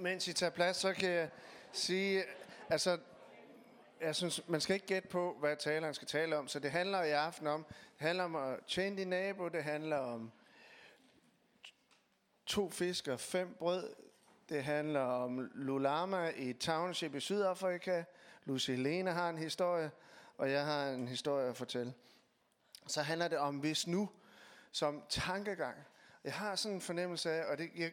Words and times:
mens 0.00 0.28
I 0.28 0.32
tager 0.32 0.50
plads, 0.50 0.76
så 0.76 0.92
kan 0.92 1.10
jeg 1.10 1.28
sige, 1.72 2.24
altså, 2.68 2.98
jeg 4.00 4.16
synes, 4.16 4.48
man 4.48 4.60
skal 4.60 4.74
ikke 4.74 4.86
gætte 4.86 5.08
på, 5.08 5.36
hvad 5.40 5.56
taleren 5.56 5.94
skal 5.94 6.08
tale 6.08 6.36
om, 6.36 6.48
så 6.48 6.58
det 6.58 6.70
handler 6.70 7.02
i 7.02 7.10
aften 7.10 7.46
om, 7.46 7.64
det 7.98 8.06
handler 8.06 8.24
om 8.24 8.36
at 8.36 8.58
tjene 8.66 8.96
din 8.96 9.08
nabo, 9.08 9.48
det 9.48 9.64
handler 9.64 9.96
om 9.96 10.32
to 12.46 12.70
fisk 12.70 13.08
og 13.08 13.20
fem 13.20 13.54
brød, 13.58 13.96
det 14.48 14.64
handler 14.64 15.00
om 15.00 15.50
Lulama 15.54 16.32
i 16.36 16.52
Township 16.52 17.14
i 17.14 17.20
Sydafrika, 17.20 18.04
Lucy 18.44 18.70
Helene 18.70 19.12
har 19.12 19.30
en 19.30 19.38
historie, 19.38 19.90
og 20.38 20.50
jeg 20.50 20.64
har 20.64 20.90
en 20.90 21.08
historie 21.08 21.48
at 21.48 21.56
fortælle. 21.56 21.94
Så 22.86 23.02
handler 23.02 23.28
det 23.28 23.38
om 23.38 23.58
hvis 23.58 23.86
nu, 23.86 24.10
som 24.72 25.02
tankegang. 25.08 25.76
Jeg 26.24 26.34
har 26.34 26.56
sådan 26.56 26.74
en 26.74 26.80
fornemmelse 26.80 27.30
af, 27.30 27.44
og 27.44 27.58
det, 27.58 27.70
jeg 27.76 27.92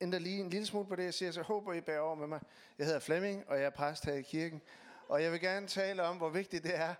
ændrer 0.00 0.18
lige 0.18 0.40
en 0.40 0.50
lille 0.50 0.66
smule 0.66 0.86
på 0.88 0.96
det, 0.96 1.04
jeg 1.04 1.14
siger, 1.14 1.32
så 1.32 1.40
jeg 1.40 1.44
håber 1.44 1.72
I 1.72 1.80
bærer 1.80 2.00
over 2.00 2.14
med 2.14 2.26
mig. 2.26 2.40
Jeg 2.78 2.86
hedder 2.86 3.00
Flemming, 3.00 3.48
og 3.48 3.56
jeg 3.56 3.64
er 3.64 3.70
præst 3.70 4.04
her 4.04 4.12
i 4.12 4.22
kirken. 4.22 4.62
Og 5.08 5.22
jeg 5.22 5.32
vil 5.32 5.40
gerne 5.40 5.66
tale 5.66 6.02
om, 6.02 6.16
hvor 6.16 6.28
vigtigt 6.28 6.64
det 6.64 6.76
er 6.76 6.94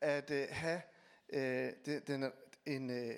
at 0.00 0.30
uh, 0.30 0.36
have 0.50 0.82
øh, 1.28 1.66
uh, 1.66 1.72
den, 1.86 2.02
den, 2.06 2.32
en 2.66 2.90
uh, 2.90 3.14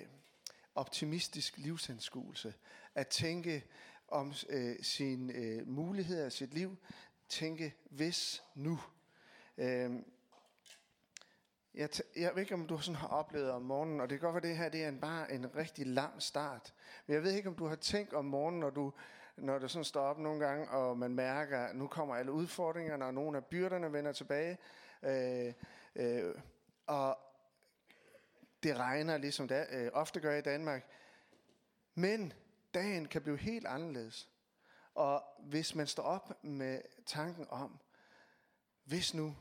optimistisk 0.75 1.57
livsanskuelse. 1.57 2.53
At 2.95 3.07
tænke 3.07 3.63
om 4.07 4.27
uh, 4.27 4.71
sine 4.81 5.33
uh, 5.33 5.67
muligheder, 5.67 6.29
sit 6.29 6.53
liv. 6.53 6.77
Tænke, 7.29 7.73
hvis 7.89 8.43
nu. 8.55 8.79
Uh, 9.57 9.65
jeg, 11.73 11.89
jeg 12.15 12.31
ved 12.35 12.41
ikke, 12.41 12.53
om 12.53 12.67
du 12.67 12.77
sådan 12.77 12.95
har 12.95 13.07
oplevet 13.07 13.51
om 13.51 13.61
morgenen, 13.61 14.01
og 14.01 14.09
det 14.09 14.19
kan 14.19 14.25
godt 14.31 14.43
være, 14.43 14.51
det 14.51 14.57
her 14.57 14.69
det 14.69 14.83
er 14.83 14.89
en, 14.89 14.99
bare 14.99 15.31
en 15.31 15.55
rigtig 15.55 15.87
lang 15.87 16.21
start. 16.21 16.73
Men 17.07 17.13
jeg 17.13 17.23
ved 17.23 17.31
ikke, 17.31 17.49
om 17.49 17.55
du 17.55 17.65
har 17.65 17.75
tænkt 17.75 18.13
om 18.13 18.25
morgenen, 18.25 18.59
når 18.59 18.69
du, 18.69 18.93
når 19.37 19.59
det 19.59 19.71
sådan 19.71 19.83
står 19.83 20.01
op 20.01 20.19
nogle 20.19 20.45
gange, 20.45 20.69
og 20.69 20.97
man 20.97 21.15
mærker, 21.15 21.59
at 21.59 21.75
nu 21.75 21.87
kommer 21.87 22.15
alle 22.15 22.31
udfordringerne, 22.31 23.05
og 23.05 23.13
nogle 23.13 23.37
af 23.37 23.45
byrderne 23.45 23.93
vender 23.93 24.11
tilbage. 24.11 24.57
Øh, 25.03 25.53
øh, 25.95 26.35
og 26.87 27.17
det 28.63 28.77
regner, 28.77 29.17
ligesom 29.17 29.47
det 29.47 29.65
øh, 29.71 29.89
ofte 29.93 30.19
gør 30.19 30.35
i 30.35 30.41
Danmark. 30.41 30.85
Men 31.95 32.33
dagen 32.73 33.07
kan 33.07 33.21
blive 33.21 33.37
helt 33.37 33.67
anderledes. 33.67 34.29
Og 34.95 35.23
hvis 35.39 35.75
man 35.75 35.87
står 35.87 36.03
op 36.03 36.43
med 36.43 36.81
tanken 37.05 37.47
om, 37.49 37.79
hvis 38.83 39.13
nu, 39.13 39.35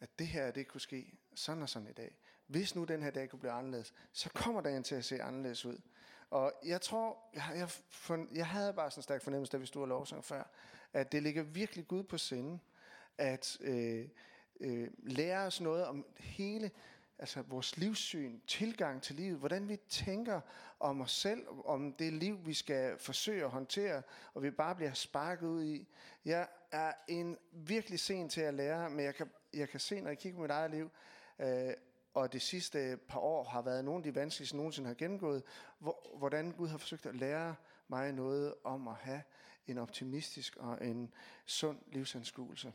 at 0.00 0.18
det 0.18 0.26
her 0.26 0.50
det 0.50 0.68
kunne 0.68 0.80
ske, 0.80 1.18
sådan 1.34 1.62
og 1.62 1.68
sådan 1.68 1.88
i 1.88 1.92
dag. 1.92 2.16
Hvis 2.46 2.74
nu 2.74 2.84
den 2.84 3.02
her 3.02 3.10
dag 3.10 3.30
kunne 3.30 3.38
blive 3.38 3.52
anderledes, 3.52 3.94
så 4.12 4.30
kommer 4.30 4.60
dagen 4.60 4.82
til 4.82 4.94
at 4.94 5.04
se 5.04 5.22
anderledes 5.22 5.64
ud. 5.64 5.80
Og 6.34 6.52
jeg 6.64 6.80
tror, 6.80 7.18
jeg, 7.34 7.52
jeg, 7.56 7.70
for, 7.90 8.26
jeg 8.34 8.46
havde 8.46 8.72
bare 8.72 8.90
sådan 8.90 8.98
en 8.98 9.02
stærk 9.02 9.22
fornemmelse, 9.22 9.52
da 9.52 9.56
vi 9.56 9.66
stod 9.66 9.82
og 9.82 9.88
lovsang 9.88 10.24
før, 10.24 10.42
at 10.92 11.12
det 11.12 11.22
ligger 11.22 11.42
virkelig 11.42 11.88
Gud 11.88 12.02
på 12.02 12.18
sinde, 12.18 12.58
at 13.18 13.58
øh, 13.60 14.08
øh, 14.60 14.90
lære 15.02 15.46
os 15.46 15.60
noget 15.60 15.86
om 15.86 16.06
hele 16.18 16.70
altså 17.18 17.42
vores 17.42 17.76
livssyn, 17.76 18.40
tilgang 18.46 19.02
til 19.02 19.16
livet, 19.16 19.38
hvordan 19.38 19.68
vi 19.68 19.76
tænker 19.88 20.40
om 20.80 21.00
os 21.00 21.12
selv, 21.12 21.46
om 21.64 21.92
det 21.92 22.12
liv, 22.12 22.46
vi 22.46 22.54
skal 22.54 22.98
forsøge 22.98 23.44
at 23.44 23.50
håndtere, 23.50 24.02
og 24.34 24.42
vi 24.42 24.50
bare 24.50 24.74
bliver 24.74 24.92
sparket 24.92 25.46
ud 25.46 25.64
i. 25.64 25.88
Jeg 26.24 26.48
er 26.72 26.92
en 27.08 27.38
virkelig 27.52 28.00
sen 28.00 28.28
til 28.28 28.40
at 28.40 28.54
lære, 28.54 28.90
men 28.90 29.04
jeg 29.04 29.14
kan, 29.14 29.30
jeg 29.52 29.68
kan 29.68 29.80
se, 29.80 30.00
når 30.00 30.08
jeg 30.08 30.18
kigger 30.18 30.36
på 30.36 30.42
mit 30.42 30.50
eget 30.50 30.70
liv, 30.70 30.90
øh, 31.38 31.72
og 32.14 32.32
det 32.32 32.42
sidste 32.42 32.98
par 33.08 33.20
år 33.20 33.44
har 33.44 33.62
været 33.62 33.84
nogle 33.84 33.98
af 33.98 34.02
de 34.02 34.14
vanskeligste, 34.14 34.56
nogensinde 34.56 34.88
har 34.88 34.94
gennemgået, 34.94 35.42
hvor, 35.78 36.16
hvordan 36.18 36.52
Gud 36.52 36.68
har 36.68 36.78
forsøgt 36.78 37.06
at 37.06 37.14
lære 37.14 37.54
mig 37.88 38.12
noget 38.12 38.54
om 38.64 38.88
at 38.88 38.94
have 38.94 39.22
en 39.66 39.78
optimistisk 39.78 40.56
og 40.56 40.86
en 40.86 41.14
sund 41.46 41.78
livsanskuelse. 41.92 42.72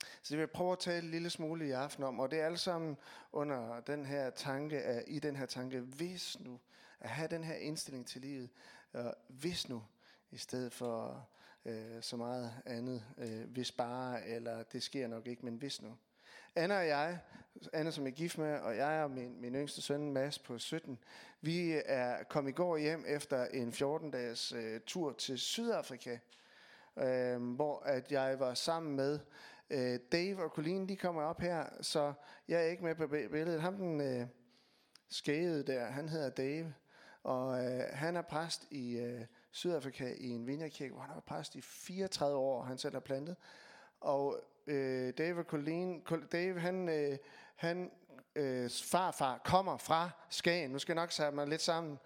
Så 0.00 0.30
det 0.30 0.30
vil 0.30 0.38
jeg 0.38 0.50
prøve 0.50 0.72
at 0.72 0.78
tale 0.78 1.04
en 1.04 1.10
lille 1.10 1.30
smule 1.30 1.68
i 1.68 1.70
aften 1.70 2.04
om, 2.04 2.20
og 2.20 2.30
det 2.30 2.40
er 2.40 2.46
alt 2.46 2.60
sammen 2.60 2.96
under 3.32 3.80
den 3.80 4.06
her 4.06 4.30
tanke, 4.30 5.04
i 5.06 5.18
den 5.18 5.36
her 5.36 5.46
tanke, 5.46 5.80
hvis 5.80 6.40
nu, 6.40 6.60
at 7.00 7.10
have 7.10 7.28
den 7.28 7.44
her 7.44 7.54
indstilling 7.54 8.06
til 8.06 8.20
livet, 8.20 8.50
øh, 8.94 9.04
hvis 9.28 9.68
nu, 9.68 9.84
i 10.30 10.36
stedet 10.36 10.72
for 10.72 11.28
øh, 11.64 12.02
så 12.02 12.16
meget 12.16 12.62
andet, 12.66 13.04
øh, 13.18 13.50
hvis 13.50 13.72
bare, 13.72 14.26
eller 14.26 14.62
det 14.62 14.82
sker 14.82 15.08
nok 15.08 15.26
ikke, 15.26 15.44
men 15.44 15.56
hvis 15.56 15.82
nu. 15.82 15.96
Anna 16.58 16.78
og 16.78 16.86
jeg, 16.86 17.18
Anna 17.72 17.90
som 17.90 18.06
er 18.06 18.10
gift 18.10 18.38
med, 18.38 18.58
og 18.58 18.76
jeg 18.76 19.02
og 19.02 19.10
min, 19.10 19.40
min 19.40 19.54
yngste 19.54 19.82
søn 19.82 20.12
Mads 20.12 20.38
på 20.38 20.58
17, 20.58 20.98
vi 21.40 21.80
er 21.86 22.22
kom 22.22 22.48
i 22.48 22.52
går 22.52 22.76
hjem 22.76 23.04
efter 23.08 23.44
en 23.44 23.68
14-dages 23.68 24.52
øh, 24.52 24.80
tur 24.86 25.12
til 25.12 25.38
Sydafrika, 25.38 26.18
øh, 26.96 27.54
hvor 27.54 27.82
at 27.82 28.12
jeg 28.12 28.40
var 28.40 28.54
sammen 28.54 28.96
med 28.96 29.18
øh, 29.70 29.98
Dave 30.12 30.42
og 30.44 30.50
Colleen, 30.50 30.88
de 30.88 30.96
kommer 30.96 31.22
op 31.22 31.40
her, 31.40 31.66
så 31.80 32.12
jeg 32.48 32.60
er 32.60 32.66
ikke 32.66 32.84
med 32.84 32.94
på 32.94 33.06
billedet. 33.06 33.60
Ham 33.60 33.76
den 33.76 34.00
øh, 34.00 34.26
skæde 35.08 35.66
der, 35.66 35.84
han 35.84 36.08
hedder 36.08 36.30
Dave, 36.30 36.74
og 37.22 37.64
øh, 37.64 37.82
han 37.92 38.16
er 38.16 38.22
præst 38.22 38.66
i 38.70 38.98
øh, 38.98 39.24
Sydafrika 39.50 40.14
i 40.18 40.28
en 40.28 40.46
vinjakirke, 40.46 40.92
hvor 40.92 41.00
han 41.00 41.08
har 41.08 41.14
været 41.14 41.24
præst 41.24 41.54
i 41.54 41.60
34 41.60 42.38
år, 42.38 42.62
han 42.62 42.78
selv 42.78 42.94
har 42.94 43.00
plantet. 43.00 43.36
Og 44.00 44.40
øh, 44.66 45.12
Dave 45.18 45.42
Colleen, 45.42 46.02
Dave 46.32 46.60
han, 46.60 46.88
øh, 46.88 47.18
han 47.56 47.90
øh, 48.36 48.70
farfar 48.70 49.40
kommer 49.44 49.76
fra 49.76 50.10
Skagen. 50.30 50.70
Nu 50.70 50.78
skal 50.78 50.92
jeg 50.92 51.02
nok 51.02 51.12
sætte 51.12 51.34
mig 51.34 51.48
lidt 51.48 51.62
sammen. 51.62 51.98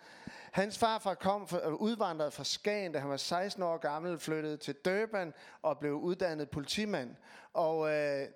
Hans 0.53 0.79
farfar 0.79 1.15
kom 1.15 1.49
for, 1.49 1.67
øh, 1.67 1.75
udvandret 1.75 2.33
fra 2.33 2.45
Skagen, 2.45 2.93
da 2.93 2.99
han 2.99 3.11
var 3.11 3.17
16 3.17 3.63
år 3.63 3.77
gammel, 3.77 4.19
flyttede 4.19 4.57
til 4.57 4.75
Durban 4.75 5.35
og 5.63 5.79
blev 5.79 5.93
uddannet 5.95 6.51
politimand. 6.51 7.17
Og 7.53 7.91
øh, 7.91 8.27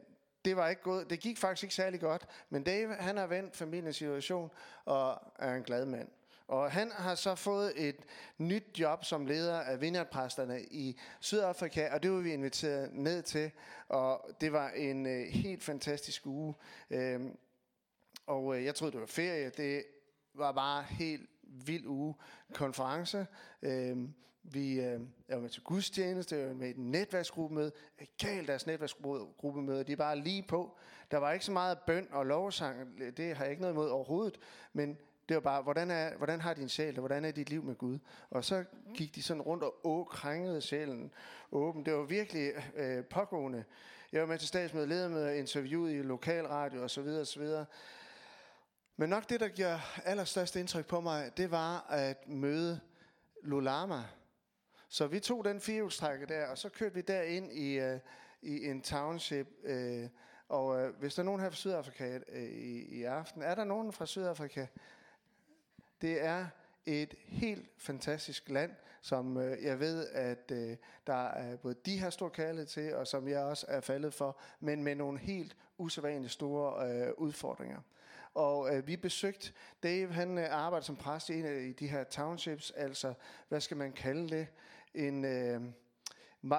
det 0.45 0.57
var 0.57 0.69
ikke 0.69 0.83
gået. 0.83 1.11
Det 1.11 1.21
gik 1.21 1.39
faktisk 1.39 1.63
ikke 1.63 1.75
særlig 1.75 2.01
godt. 2.01 2.27
Men 2.51 2.63
Dave, 2.63 2.95
han 2.95 3.17
har 3.17 3.27
vendt 3.27 3.57
familiens 3.57 3.97
situation 3.97 4.51
og 4.85 5.23
er 5.39 5.55
en 5.55 5.63
glad 5.63 5.87
mand. 5.87 6.09
Og 6.49 6.73
han 6.73 6.91
har 6.91 7.15
så 7.15 7.35
fået 7.35 7.73
et 7.89 7.97
nyt 8.39 8.65
job 8.79 9.05
som 9.05 9.27
leder 9.27 9.61
af 9.61 9.81
vineyardpræsterne 9.81 10.63
i 10.63 10.99
Sydafrika, 11.21 11.89
og 11.95 12.03
det 12.03 12.11
var 12.11 12.19
vi 12.19 12.33
inviteret 12.33 12.93
ned 12.93 13.23
til, 13.23 13.51
og 13.89 14.31
det 14.41 14.53
var 14.53 14.71
en 14.71 15.07
øh, 15.07 15.27
helt 15.27 15.63
fantastisk 15.63 16.27
uge. 16.27 16.55
Øhm, 16.91 17.37
og 18.27 18.57
øh, 18.57 18.65
jeg 18.65 18.75
troede, 18.75 18.93
det 18.93 19.01
var 19.01 19.07
ferie. 19.07 19.51
Det 19.51 19.85
var 20.35 20.53
bare 20.53 20.83
helt 20.83 21.31
vild 21.43 21.87
uge. 21.87 22.15
Konference. 22.53 23.27
Øhm, 23.63 24.15
vi 24.43 24.81
øh, 24.81 25.01
jeg 25.29 25.37
var 25.37 25.41
med 25.41 25.51
til 25.51 25.63
gudstjeneste, 25.63 26.37
jeg 26.37 26.49
var 26.49 26.55
med 26.55 26.69
i 26.69 26.79
en 26.79 26.91
netværksgruppemøde. 26.91 27.73
Galt 28.19 28.49
deres 28.49 28.67
netværksgruppemøde, 28.67 29.85
de 29.85 29.93
er 29.93 29.97
bare 29.97 30.19
lige 30.19 30.43
på. 30.43 30.77
Der 31.11 31.19
var 31.19 31.33
ikke 31.33 31.45
så 31.45 31.53
meget 31.53 31.79
bøn 31.87 32.09
og 32.11 32.27
lovsang, 32.27 32.99
det 33.17 33.37
har 33.37 33.45
jeg 33.45 33.51
ikke 33.51 33.61
noget 33.61 33.75
imod 33.75 33.89
overhovedet, 33.89 34.39
men 34.73 34.99
det 35.29 35.35
var 35.35 35.41
bare, 35.41 35.63
hvordan, 35.63 35.91
er, 35.91 36.17
hvordan 36.17 36.41
har 36.41 36.55
din 36.55 36.69
sjæl, 36.69 36.95
og 36.95 37.01
hvordan 37.01 37.25
er 37.25 37.31
dit 37.31 37.51
liv 37.51 37.63
med 37.63 37.75
Gud? 37.75 37.99
Og 38.31 38.45
så 38.45 38.65
gik 38.95 39.15
de 39.15 39.23
sådan 39.23 39.43
rundt 39.43 39.63
og 39.65 39.87
å, 39.87 40.05
krængede 40.05 40.61
sjælen 40.61 41.11
åben. 41.53 41.87
Det 41.87 41.95
var 41.95 42.03
virkelig 42.03 42.53
øh, 42.77 43.05
pågående. 43.05 43.65
Jeg 44.13 44.21
var 44.21 44.27
med 44.27 44.39
til 44.39 44.49
statsmøde, 44.49 44.87
ledermøde, 44.87 45.39
interviewet 45.39 45.93
i 45.93 46.03
lokalradio 46.03 46.85
osv. 46.85 47.09
osv. 47.09 47.49
Men 48.97 49.09
nok 49.11 49.31
det, 49.31 49.41
der 49.41 49.49
gjorde 49.49 49.81
allerstørste 50.05 50.61
indtryk 50.61 50.87
på 50.87 51.01
mig, 51.01 51.37
det 51.37 51.51
var 51.51 51.87
at 51.91 52.29
møde 52.29 52.81
Lulama. 53.43 54.03
Så 54.89 55.07
vi 55.07 55.21
tog 55.21 55.45
den 55.45 55.61
firehjulstrækker 55.61 56.27
der, 56.27 56.47
og 56.47 56.59
så 56.59 56.69
kørte 56.69 56.95
vi 56.95 57.01
derind 57.01 57.53
i, 57.53 57.81
uh, 57.81 57.99
i 58.43 58.67
en 58.67 58.83
township. 58.83 59.47
Uh, 59.65 60.09
og 60.49 60.67
uh, 60.67 60.97
hvis 61.01 61.15
der 61.15 61.23
er 61.23 61.25
nogen 61.25 61.41
her 61.41 61.51
fra 61.51 61.57
Sydafrika 61.57 62.19
uh, 62.33 62.39
i, 62.39 62.99
i 62.99 63.05
aften, 63.05 63.43
er 63.43 63.55
der 63.55 63.65
nogen 63.65 63.93
fra 63.93 64.07
Sydafrika? 64.07 64.67
Det 66.01 66.25
er 66.25 66.47
et 66.87 67.15
helt 67.25 67.71
fantastisk 67.79 68.49
land, 68.49 68.71
som 69.01 69.37
øh, 69.37 69.63
jeg 69.63 69.81
ved, 69.81 70.07
at 70.09 70.51
øh, 70.53 70.77
der 71.07 71.29
er 71.29 71.57
både 71.57 71.75
de 71.87 71.99
har 71.99 72.11
stor 72.11 72.29
kærlighed 72.29 72.67
til, 72.67 72.95
og 72.95 73.07
som 73.07 73.29
jeg 73.29 73.41
også 73.41 73.67
er 73.69 73.81
faldet 73.81 74.15
for, 74.15 74.39
men 74.61 74.83
med 74.83 74.95
nogle 74.95 75.19
helt 75.19 75.57
usædvanligt 75.79 76.33
store 76.33 76.91
øh, 76.91 77.13
udfordringer. 77.17 77.81
Og 78.35 78.77
øh, 78.77 78.87
vi 78.87 78.97
besøgte 78.97 79.53
Dave, 79.83 80.13
han 80.13 80.39
øh, 80.39 80.47
arbejder 80.51 80.85
som 80.85 80.97
præst 80.97 81.29
i 81.29 81.33
en 81.33 81.45
af 81.45 81.75
de 81.79 81.87
her 81.87 82.05
townships, 82.05 82.71
altså 82.71 83.15
hvad 83.49 83.61
skal 83.61 83.77
man 83.77 83.93
kalde 83.93 84.29
det? 84.29 84.47
En, 84.95 85.25
øh, 85.25 85.61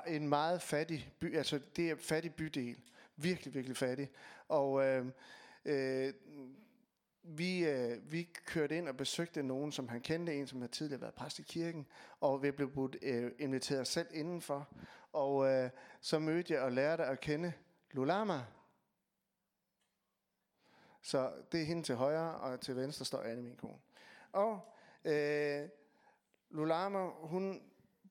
en 0.07 0.29
meget 0.29 0.61
fattig 0.61 1.13
by, 1.19 1.37
altså 1.37 1.59
det 1.75 1.87
er 1.87 1.91
en 1.91 1.99
fattig 1.99 2.33
bydel. 2.33 2.77
Virkelig, 3.15 3.53
virkelig 3.53 3.77
fattig. 3.77 4.09
Og 4.47 4.85
øh, 4.85 5.05
øh, 5.65 6.13
vi, 7.27 7.65
øh, 7.65 8.11
vi 8.11 8.23
kørte 8.45 8.77
ind 8.77 8.89
og 8.89 8.97
besøgte 8.97 9.43
nogen, 9.43 9.71
som 9.71 9.87
han 9.87 10.01
kendte, 10.01 10.35
en 10.35 10.47
som 10.47 10.61
havde 10.61 10.71
tidligere 10.71 11.01
været 11.01 11.13
præst 11.13 11.39
i 11.39 11.43
kirken, 11.43 11.85
og 12.19 12.43
vi 12.43 12.51
blev 12.51 12.71
budt, 12.71 12.95
øh, 13.01 13.31
inviteret 13.39 13.87
selv 13.87 14.07
indenfor. 14.11 14.67
Og 15.13 15.47
øh, 15.47 15.69
så 16.01 16.19
mødte 16.19 16.53
jeg 16.53 16.61
og 16.61 16.71
lærte 16.71 17.03
at 17.03 17.19
kende 17.19 17.53
Lulama. 17.91 18.45
Så 21.01 21.31
det 21.51 21.61
er 21.61 21.65
hende 21.65 21.83
til 21.83 21.95
højre, 21.95 22.35
og 22.35 22.61
til 22.61 22.75
venstre 22.75 23.05
står 23.05 23.21
Anne, 23.21 23.41
min 23.41 23.55
kone. 23.55 23.79
Og 24.31 24.59
øh, 25.05 25.69
Lulama, 26.49 27.09
hun 27.21 27.61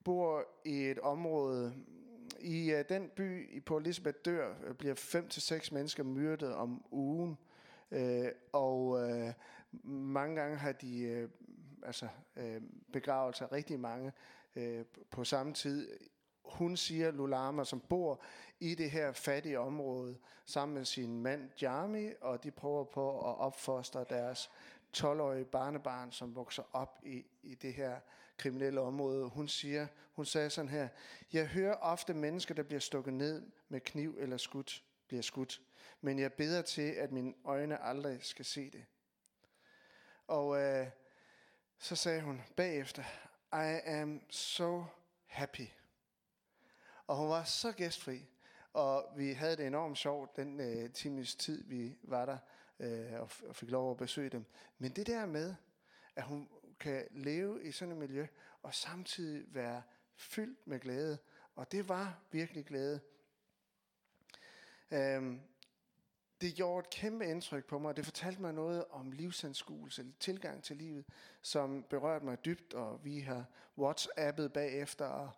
bor 0.05 0.44
i 0.64 0.90
et 0.90 0.99
område, 0.99 1.75
i 2.40 2.70
øh, 2.70 2.84
den 2.88 3.11
by 3.16 3.62
på 3.64 3.76
Elisabeth 3.76 4.19
dør, 4.25 4.55
øh, 4.64 4.75
bliver 4.75 4.94
5 4.94 5.28
til 5.28 5.43
seks 5.43 5.72
mennesker 5.72 6.02
myrdet 6.02 6.55
om 6.55 6.84
ugen. 6.90 7.38
Øh, 7.94 8.32
og 8.52 9.11
øh, 9.11 9.32
mange 9.85 10.41
gange 10.41 10.56
har 10.56 10.73
de 10.73 11.00
øh, 11.00 11.29
altså, 11.82 12.08
øh, 12.37 12.62
begravet 12.93 13.37
sig 13.37 13.52
rigtig 13.52 13.81
mange 13.81 14.12
øh, 14.56 14.85
på 15.11 15.25
samme 15.25 15.55
tid. 15.55 15.99
Hun 16.44 16.76
siger, 16.76 17.11
Lulama, 17.11 17.64
som 17.64 17.81
bor 17.81 18.23
i 18.61 18.75
det 18.75 18.91
her 18.91 19.12
fattige 19.12 19.61
område, 19.61 20.17
sammen 20.44 20.75
med 20.75 20.85
sin 20.85 21.23
mand 21.23 21.50
Jami, 21.62 22.11
og 22.20 22.44
de 22.44 22.50
prøver 22.50 22.85
på 22.85 23.19
at 23.19 23.38
opfostre 23.38 24.05
deres 24.11 24.50
12-årige 24.97 25.44
barnebarn, 25.44 26.12
som 26.12 26.35
vokser 26.35 26.62
op 26.73 26.99
i, 27.02 27.25
i 27.43 27.55
det 27.55 27.75
her 27.75 28.00
kriminelle 28.37 28.81
område. 28.81 29.29
Hun 29.29 29.49
siger, 29.49 29.87
hun 30.12 30.25
sagde 30.25 30.50
sådan 30.50 30.69
her, 30.69 30.88
jeg 31.32 31.47
hører 31.47 31.75
ofte 31.75 32.14
mennesker, 32.14 32.55
der 32.55 32.62
bliver 32.62 32.81
stukket 32.81 33.14
ned 33.14 33.43
med 33.69 33.81
kniv 33.81 34.17
eller 34.19 34.37
skudt, 34.37 34.85
bliver 35.08 35.23
skudt, 35.23 35.62
men 36.00 36.19
jeg 36.19 36.32
beder 36.32 36.62
til, 36.62 36.90
at 36.92 37.12
mine 37.12 37.34
øjne 37.44 37.82
aldrig 37.82 38.25
skal 38.25 38.44
se 38.44 38.70
det. 38.70 38.84
Og 40.26 40.60
øh, 40.62 40.86
så 41.78 41.96
sagde 41.96 42.20
hun 42.20 42.42
bagefter, 42.56 43.02
I 43.52 43.81
am 43.84 44.31
so 44.31 44.84
happy. 45.26 45.66
Og 47.06 47.16
hun 47.16 47.28
var 47.28 47.44
så 47.44 47.72
gæstfri, 47.72 48.28
og 48.72 49.06
vi 49.16 49.32
havde 49.32 49.56
det 49.56 49.66
enormt 49.66 49.98
sjovt 49.98 50.36
den 50.36 50.60
øh, 50.60 50.90
times 50.90 51.34
tid, 51.34 51.64
vi 51.64 51.98
var 52.02 52.26
der 52.26 52.38
øh, 52.80 53.20
og, 53.20 53.30
og 53.48 53.56
fik 53.56 53.70
lov 53.70 53.90
at 53.90 53.96
besøge 53.96 54.30
dem. 54.30 54.44
Men 54.78 54.92
det 54.92 55.06
der 55.06 55.26
med, 55.26 55.54
at 56.16 56.22
hun 56.22 56.48
kan 56.80 57.06
leve 57.10 57.64
i 57.64 57.72
sådan 57.72 57.92
et 57.92 57.98
miljø, 57.98 58.26
og 58.62 58.75
samtidig 58.75 59.54
være 59.54 59.82
fyldt 60.16 60.66
med 60.66 60.80
glæde, 60.80 61.19
og 61.56 61.72
det 61.72 61.88
var 61.88 62.19
virkelig 62.30 62.66
glæde. 62.66 63.00
Øhm, 64.90 65.40
det 66.40 66.54
gjorde 66.54 66.78
et 66.78 66.90
kæmpe 66.90 67.26
indtryk 67.26 67.64
på 67.64 67.78
mig, 67.78 67.88
og 67.88 67.96
det 67.96 68.04
fortalte 68.04 68.42
mig 68.42 68.52
noget 68.52 68.84
om 68.90 69.12
livsanskuelse, 69.12 70.06
tilgang 70.20 70.62
til 70.62 70.76
livet, 70.76 71.04
som 71.42 71.84
berørte 71.90 72.25
mig 72.25 72.44
dybt, 72.44 72.75
og 72.75 73.04
vi 73.04 73.20
har 73.20 73.44
whatsappet 73.78 74.52
bagefter, 74.52 75.06
og 75.06 75.31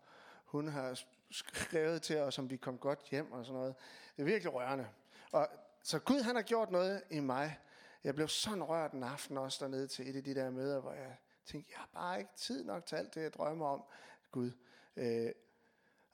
hun 0.45 0.69
har 0.69 1.01
skrevet 1.31 2.03
til 2.03 2.19
os, 2.19 2.39
om 2.39 2.51
vi 2.51 2.57
kom 2.57 2.79
godt 2.79 3.09
hjem 3.11 3.33
og 3.33 3.45
sådan 3.45 3.59
noget. 3.59 3.75
Det 4.17 4.23
er 4.23 4.27
virkelig 4.27 4.55
rørende. 4.55 4.89
Og 5.33 5.49
så 5.83 5.99
Gud 5.99 6.21
han 6.21 6.35
har 6.37 6.43
gjort 6.43 6.71
noget 6.71 7.03
i 7.11 7.21
mig. 7.21 7.59
Jeg 8.05 8.15
blev 8.15 8.29
sådan 8.29 8.65
rørt 8.65 8.93
en 8.93 9.03
aften 9.03 9.39
også 9.39 9.65
dernede 9.65 9.87
til 9.87 10.11
et 10.11 10.17
af 10.17 10.25
de 10.25 10.35
der 10.35 10.51
møder, 10.51 10.81
hvor 10.81 10.93
jeg 10.93 11.17
tænkte, 11.47 11.71
jeg 11.73 11.79
har 11.79 11.89
bare 11.93 12.19
ikke 12.19 12.31
tid 12.37 12.65
nok 12.65 12.87
til 12.87 12.97
alt 12.97 13.15
det, 13.15 13.23
jeg 13.23 13.33
drømmer 13.33 13.67
om, 13.67 13.85
Gud. 14.31 14.51
Øh, 14.97 15.33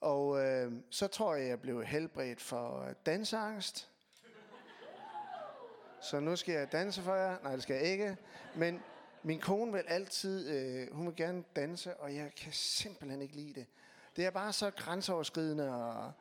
og 0.01 0.47
øh, 0.47 0.73
så 0.91 1.07
tror 1.07 1.35
jeg, 1.35 1.49
jeg 1.49 1.61
blev 1.61 1.85
helbredt 1.85 2.41
for 2.41 2.93
danseangst. 3.07 3.92
Så 6.03 6.21
nu 6.21 6.37
skal 6.37 6.55
jeg 6.55 6.73
danse 6.73 7.03
for 7.03 7.15
jer. 7.15 7.37
Nej, 7.43 7.53
det 7.53 7.63
skal 7.63 7.77
jeg 7.77 7.85
ikke. 7.85 8.17
Men 8.55 8.83
min 9.23 9.41
kone 9.41 9.73
vil 9.73 9.85
altid, 9.89 10.51
øh, 10.51 10.95
hun 10.95 11.07
vil 11.07 11.17
gerne 11.17 11.45
danse, 11.57 11.97
og 11.97 12.15
jeg 12.15 12.33
kan 12.37 12.53
simpelthen 12.53 13.23
ikke 13.23 13.37
lide 13.37 13.55
det. 13.55 13.67
Det 14.17 14.27
er 14.27 14.31
bare 14.31 14.53
så 14.53 14.71
grænseoverskridende 14.71 15.65
at 15.65 16.13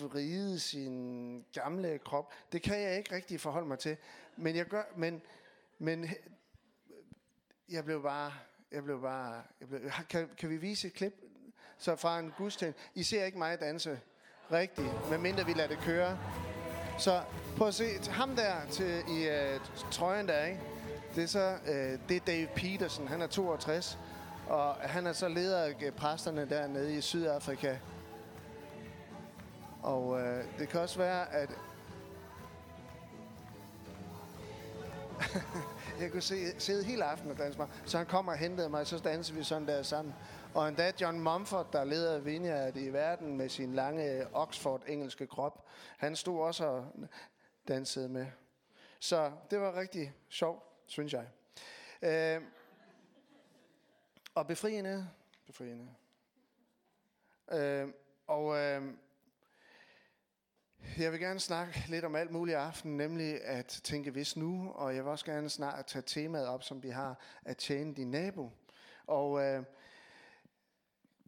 vride 0.00 0.60
sin 0.60 1.44
gamle 1.52 1.98
krop. 1.98 2.32
Det 2.52 2.62
kan 2.62 2.80
jeg 2.80 2.96
ikke 2.98 3.14
rigtig 3.14 3.40
forholde 3.40 3.68
mig 3.68 3.78
til. 3.78 3.96
Men 4.36 4.56
jeg 4.56 4.66
gør, 4.66 4.82
men, 4.96 5.22
men 5.78 6.08
jeg 7.68 7.84
blev 7.84 8.02
bare, 8.02 8.32
jeg 8.72 8.84
blev 8.84 9.00
bare, 9.00 9.42
jeg 9.60 9.68
blev, 9.68 9.80
kan, 10.08 10.30
kan 10.38 10.50
vi 10.50 10.56
vise 10.56 10.86
et 10.86 10.94
klip? 10.94 11.14
Så 11.78 11.96
fra 11.96 12.18
en 12.18 12.32
gudstjeneste. 12.36 12.82
I 12.94 13.02
ser 13.02 13.24
ikke 13.24 13.38
mig 13.38 13.60
danse 13.60 14.00
rigtigt, 14.52 15.10
medmindre 15.10 15.46
vi 15.46 15.52
lader 15.52 15.68
det 15.68 15.78
køre. 15.78 16.18
Så 16.98 17.20
prøv 17.56 17.68
at 17.68 17.74
se, 17.74 17.84
ham 18.10 18.36
der 18.36 18.52
til, 18.70 19.02
i 19.08 19.28
uh, 19.28 19.90
trøjen 19.90 20.28
der, 20.28 20.44
ikke? 20.44 20.60
Det 21.14 21.22
er 21.22 21.28
så, 21.28 21.54
uh, 21.66 22.08
det 22.08 22.16
er 22.16 22.20
Dave 22.26 22.46
Peterson, 22.46 23.08
han 23.08 23.22
er 23.22 23.26
62, 23.26 23.98
og 24.48 24.74
han 24.74 25.06
er 25.06 25.12
så 25.12 25.28
leder 25.28 25.58
af 25.58 25.74
øh, 25.82 25.92
præsterne 25.92 26.48
dernede 26.50 26.94
i 26.94 27.00
Sydafrika. 27.00 27.76
Og 29.82 30.20
øh, 30.20 30.44
det 30.58 30.68
kan 30.68 30.80
også 30.80 30.98
være, 30.98 31.34
at... 31.34 31.50
jeg 36.00 36.12
kunne 36.12 36.22
se, 36.22 36.60
sidde 36.60 36.84
hele 36.84 37.04
aftenen 37.04 37.32
og 37.32 37.38
danse 37.38 37.58
mig. 37.58 37.68
Så 37.84 37.96
han 37.96 38.06
kommer 38.06 38.32
og 38.32 38.38
hentede 38.38 38.68
mig, 38.68 38.86
så 38.86 38.98
dansede 38.98 39.38
vi 39.38 39.44
sådan 39.44 39.66
der 39.66 39.82
sammen. 39.82 40.14
Og 40.54 40.68
endda 40.68 40.92
John 41.00 41.20
Mumford, 41.20 41.72
der 41.72 41.84
leder 41.84 42.18
Vineyard 42.18 42.76
i 42.76 42.88
verden 42.88 43.36
med 43.36 43.48
sin 43.48 43.74
lange 43.74 44.26
Oxford-engelske 44.34 45.26
krop, 45.26 45.66
han 45.98 46.16
stod 46.16 46.40
også 46.40 46.64
og 46.66 46.92
dansede 47.68 48.08
med. 48.08 48.26
Så 49.00 49.32
det 49.50 49.60
var 49.60 49.76
rigtig 49.76 50.14
sjovt, 50.28 50.62
synes 50.86 51.12
jeg. 51.12 51.26
Øh, 52.02 52.42
og 54.34 54.46
befriende. 54.46 55.08
Befriende. 55.46 55.88
Øh, 57.52 57.88
og 58.26 58.56
øh, 58.56 58.82
jeg 60.98 61.12
vil 61.12 61.20
gerne 61.20 61.40
snakke 61.40 61.84
lidt 61.88 62.04
om 62.04 62.14
alt 62.14 62.30
muligt 62.30 62.54
i 62.54 62.58
aften, 62.58 62.96
nemlig 62.96 63.44
at 63.44 63.80
tænke 63.84 64.10
hvis 64.10 64.36
nu, 64.36 64.72
og 64.72 64.94
jeg 64.94 65.04
vil 65.04 65.10
også 65.10 65.24
gerne 65.24 65.50
snart 65.50 65.86
tage 65.86 66.02
temaet 66.06 66.46
op, 66.46 66.62
som 66.62 66.82
vi 66.82 66.88
har, 66.88 67.20
at 67.44 67.56
tjene 67.56 67.94
din 67.94 68.10
nabo. 68.10 68.50
Og 69.06 69.44
øh, 69.44 69.64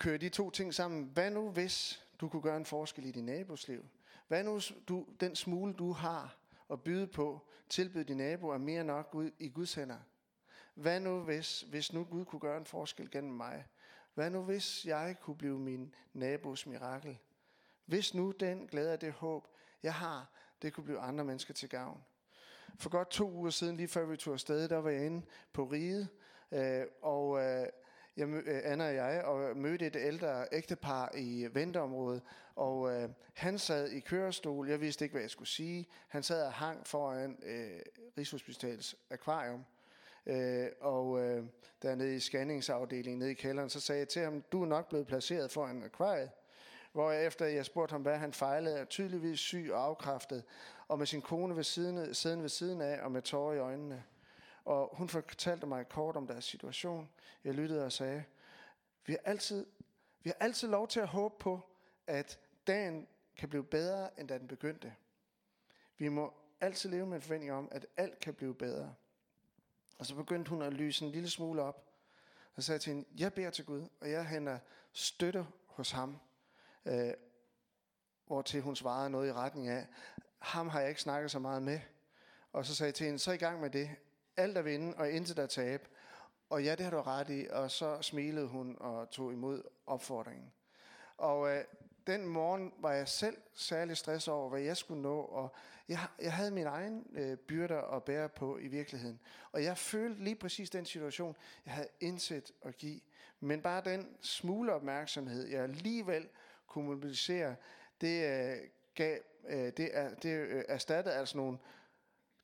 kører 0.00 0.18
de 0.18 0.28
to 0.28 0.50
ting 0.50 0.74
sammen. 0.74 1.10
Hvad 1.12 1.30
nu, 1.30 1.50
hvis 1.50 2.04
du 2.20 2.28
kunne 2.28 2.42
gøre 2.42 2.56
en 2.56 2.64
forskel 2.64 3.06
i 3.06 3.10
din 3.10 3.24
nabos 3.24 3.68
liv? 3.68 3.84
Hvad 4.28 4.44
nu, 4.44 4.60
du, 4.88 5.06
den 5.20 5.36
smule, 5.36 5.74
du 5.74 5.92
har 5.92 6.36
at 6.70 6.82
byde 6.82 7.06
på, 7.06 7.46
tilbyde 7.68 8.04
din 8.04 8.16
nabo, 8.16 8.48
er 8.48 8.58
mere 8.58 8.84
nok 8.84 9.14
ud 9.14 9.30
i 9.38 9.48
Guds 9.48 9.74
hænder? 9.74 9.98
Hvad 10.74 11.00
nu, 11.00 11.20
hvis, 11.20 11.60
hvis 11.60 11.92
nu 11.92 12.04
Gud 12.04 12.24
kunne 12.24 12.40
gøre 12.40 12.56
en 12.56 12.66
forskel 12.66 13.10
gennem 13.10 13.32
mig? 13.32 13.66
Hvad 14.14 14.30
nu, 14.30 14.42
hvis 14.42 14.86
jeg 14.86 15.16
kunne 15.20 15.36
blive 15.36 15.58
min 15.58 15.94
nabos 16.12 16.66
mirakel? 16.66 17.18
Hvis 17.86 18.14
nu 18.14 18.30
den 18.30 18.66
glæde 18.66 18.92
og 18.92 19.00
det 19.00 19.12
håb, 19.12 19.48
jeg 19.82 19.94
har, 19.94 20.30
det 20.62 20.72
kunne 20.72 20.84
blive 20.84 20.98
andre 20.98 21.24
mennesker 21.24 21.54
til 21.54 21.68
gavn. 21.68 22.04
For 22.78 22.90
godt 22.90 23.10
to 23.10 23.30
uger 23.30 23.50
siden, 23.50 23.76
lige 23.76 23.88
før 23.88 24.04
vi 24.04 24.16
tog 24.16 24.32
afsted, 24.32 24.68
der 24.68 24.76
var 24.76 24.90
jeg 24.90 25.06
inde 25.06 25.26
på 25.52 25.64
Rige, 25.64 26.08
øh, 26.52 26.86
og 27.02 27.40
øh, 27.40 27.66
jeg, 28.20 28.28
øh, 28.28 28.60
Anna 28.64 28.88
og 28.88 28.94
jeg 28.94 29.24
og 29.24 29.56
mødte 29.56 29.86
et 29.86 29.96
ældre 29.96 30.46
ægtepar 30.52 31.10
i 31.16 31.48
venteområdet, 31.52 32.22
og 32.56 32.92
øh, 32.92 33.08
han 33.34 33.58
sad 33.58 33.88
i 33.88 34.00
kørestol, 34.00 34.68
jeg 34.68 34.80
vidste 34.80 35.04
ikke, 35.04 35.12
hvad 35.12 35.22
jeg 35.22 35.30
skulle 35.30 35.48
sige. 35.48 35.86
Han 36.08 36.22
sad 36.22 36.46
og 36.46 36.52
hang 36.52 36.86
foran 36.86 37.38
øh, 37.42 37.80
Rigshospitalets 38.18 38.96
akvarium, 39.10 39.64
øh, 40.26 40.66
og 40.80 41.20
øh, 41.20 41.44
dernede 41.82 42.16
i 42.16 42.20
scanningsafdelingen 42.20 43.18
nede 43.18 43.30
i 43.30 43.34
kælderen, 43.34 43.70
så 43.70 43.80
sagde 43.80 43.98
jeg 43.98 44.08
til 44.08 44.22
ham, 44.22 44.42
du 44.52 44.62
er 44.62 44.66
nok 44.66 44.88
blevet 44.88 45.06
placeret 45.06 45.50
foran 45.50 45.82
akvariet. 45.82 46.30
Hvor 46.92 47.12
efter 47.12 47.46
jeg 47.46 47.64
spurgte 47.64 47.92
ham, 47.92 48.02
hvad 48.02 48.16
han 48.16 48.32
fejlede, 48.32 48.78
er 48.78 48.84
tydeligvis 48.84 49.40
syg 49.40 49.68
og 49.72 49.84
afkræftet, 49.84 50.44
og 50.88 50.98
med 50.98 51.06
sin 51.06 51.22
kone 51.22 51.56
ved 51.56 51.64
siden, 51.64 52.14
siden 52.14 52.42
ved 52.42 52.48
siden 52.48 52.80
af, 52.80 53.02
og 53.02 53.12
med 53.12 53.22
tårer 53.22 53.54
i 53.54 53.58
øjnene. 53.58 54.04
Og 54.64 54.90
hun 54.92 55.08
fortalte 55.08 55.66
mig 55.66 55.88
kort 55.88 56.16
om 56.16 56.26
deres 56.26 56.44
situation. 56.44 57.10
Jeg 57.44 57.54
lyttede 57.54 57.84
og 57.84 57.92
sagde, 57.92 58.24
vi 59.06 59.12
har 59.12 59.20
altid, 59.24 59.66
vi 60.22 60.30
har 60.30 60.36
altid 60.40 60.68
lov 60.68 60.88
til 60.88 61.00
at 61.00 61.08
håbe 61.08 61.34
på, 61.38 61.60
at 62.06 62.38
dagen 62.66 63.08
kan 63.36 63.48
blive 63.48 63.64
bedre, 63.64 64.20
end 64.20 64.28
da 64.28 64.38
den 64.38 64.48
begyndte. 64.48 64.94
Vi 65.98 66.08
må 66.08 66.34
altid 66.60 66.90
leve 66.90 67.06
med 67.06 67.16
en 67.16 67.22
forventning 67.22 67.52
om, 67.52 67.68
at 67.72 67.86
alt 67.96 68.18
kan 68.18 68.34
blive 68.34 68.54
bedre. 68.54 68.94
Og 69.98 70.06
så 70.06 70.14
begyndte 70.14 70.48
hun 70.48 70.62
at 70.62 70.72
lyse 70.72 71.04
en 71.04 71.12
lille 71.12 71.30
smule 71.30 71.62
op. 71.62 71.86
Og 72.56 72.62
sagde 72.62 72.78
til 72.78 72.92
hende, 72.92 73.08
jeg 73.18 73.34
beder 73.34 73.50
til 73.50 73.64
Gud, 73.64 73.88
og 74.00 74.10
jeg 74.10 74.28
henter 74.28 74.58
støtte 74.92 75.46
hos 75.66 75.90
ham. 75.90 76.18
Øh, 76.86 77.12
hvor 78.26 78.42
til 78.42 78.60
hun 78.60 78.76
svarede 78.76 79.10
noget 79.10 79.28
i 79.28 79.32
retning 79.32 79.68
af, 79.68 79.86
ham 80.38 80.68
har 80.68 80.80
jeg 80.80 80.88
ikke 80.88 81.00
snakket 81.00 81.30
så 81.30 81.38
meget 81.38 81.62
med. 81.62 81.80
Og 82.52 82.66
så 82.66 82.74
sagde 82.74 82.88
jeg 82.88 82.94
til 82.94 83.06
hende, 83.06 83.18
så 83.18 83.32
i 83.32 83.36
gang 83.36 83.60
med 83.60 83.70
det. 83.70 83.90
Alt 84.36 84.58
at 84.58 84.64
vinde, 84.64 84.96
og 84.96 85.10
intet 85.10 85.38
at 85.38 85.50
tabe. 85.50 85.84
Og 86.50 86.64
ja, 86.64 86.74
det 86.74 86.80
har 86.80 86.90
du 86.90 87.00
ret 87.00 87.30
i. 87.30 87.46
Og 87.50 87.70
så 87.70 88.02
smilede 88.02 88.46
hun 88.46 88.76
og 88.80 89.10
tog 89.10 89.32
imod 89.32 89.62
opfordringen. 89.86 90.52
Og 91.16 91.50
øh, 91.50 91.64
den 92.06 92.26
morgen 92.26 92.72
var 92.78 92.92
jeg 92.92 93.08
selv 93.08 93.36
særlig 93.54 93.96
stress 93.96 94.28
over, 94.28 94.48
hvad 94.48 94.60
jeg 94.60 94.76
skulle 94.76 95.02
nå, 95.02 95.20
og 95.20 95.54
jeg, 95.88 95.98
jeg 96.22 96.32
havde 96.32 96.50
min 96.50 96.66
egen 96.66 97.06
øh, 97.12 97.36
byrder 97.36 97.80
at 97.80 98.04
bære 98.04 98.28
på 98.28 98.58
i 98.58 98.66
virkeligheden. 98.66 99.20
Og 99.52 99.64
jeg 99.64 99.78
følte 99.78 100.24
lige 100.24 100.36
præcis 100.36 100.70
den 100.70 100.86
situation, 100.86 101.36
jeg 101.66 101.74
havde 101.74 101.88
indset 102.00 102.52
at 102.62 102.76
give. 102.76 103.00
Men 103.40 103.62
bare 103.62 103.82
den 103.84 104.16
smule 104.20 104.72
opmærksomhed, 104.72 105.48
jeg 105.48 105.62
alligevel 105.62 106.28
kunne 106.66 106.86
mobilisere, 106.86 107.54
det, 108.00 108.24
øh, 108.24 108.56
gav, 108.94 109.18
øh, 109.48 109.72
det, 109.76 109.90
er, 109.92 110.14
det 110.14 110.28
øh, 110.28 110.64
erstattede 110.68 111.14
altså 111.14 111.36
nogle 111.36 111.58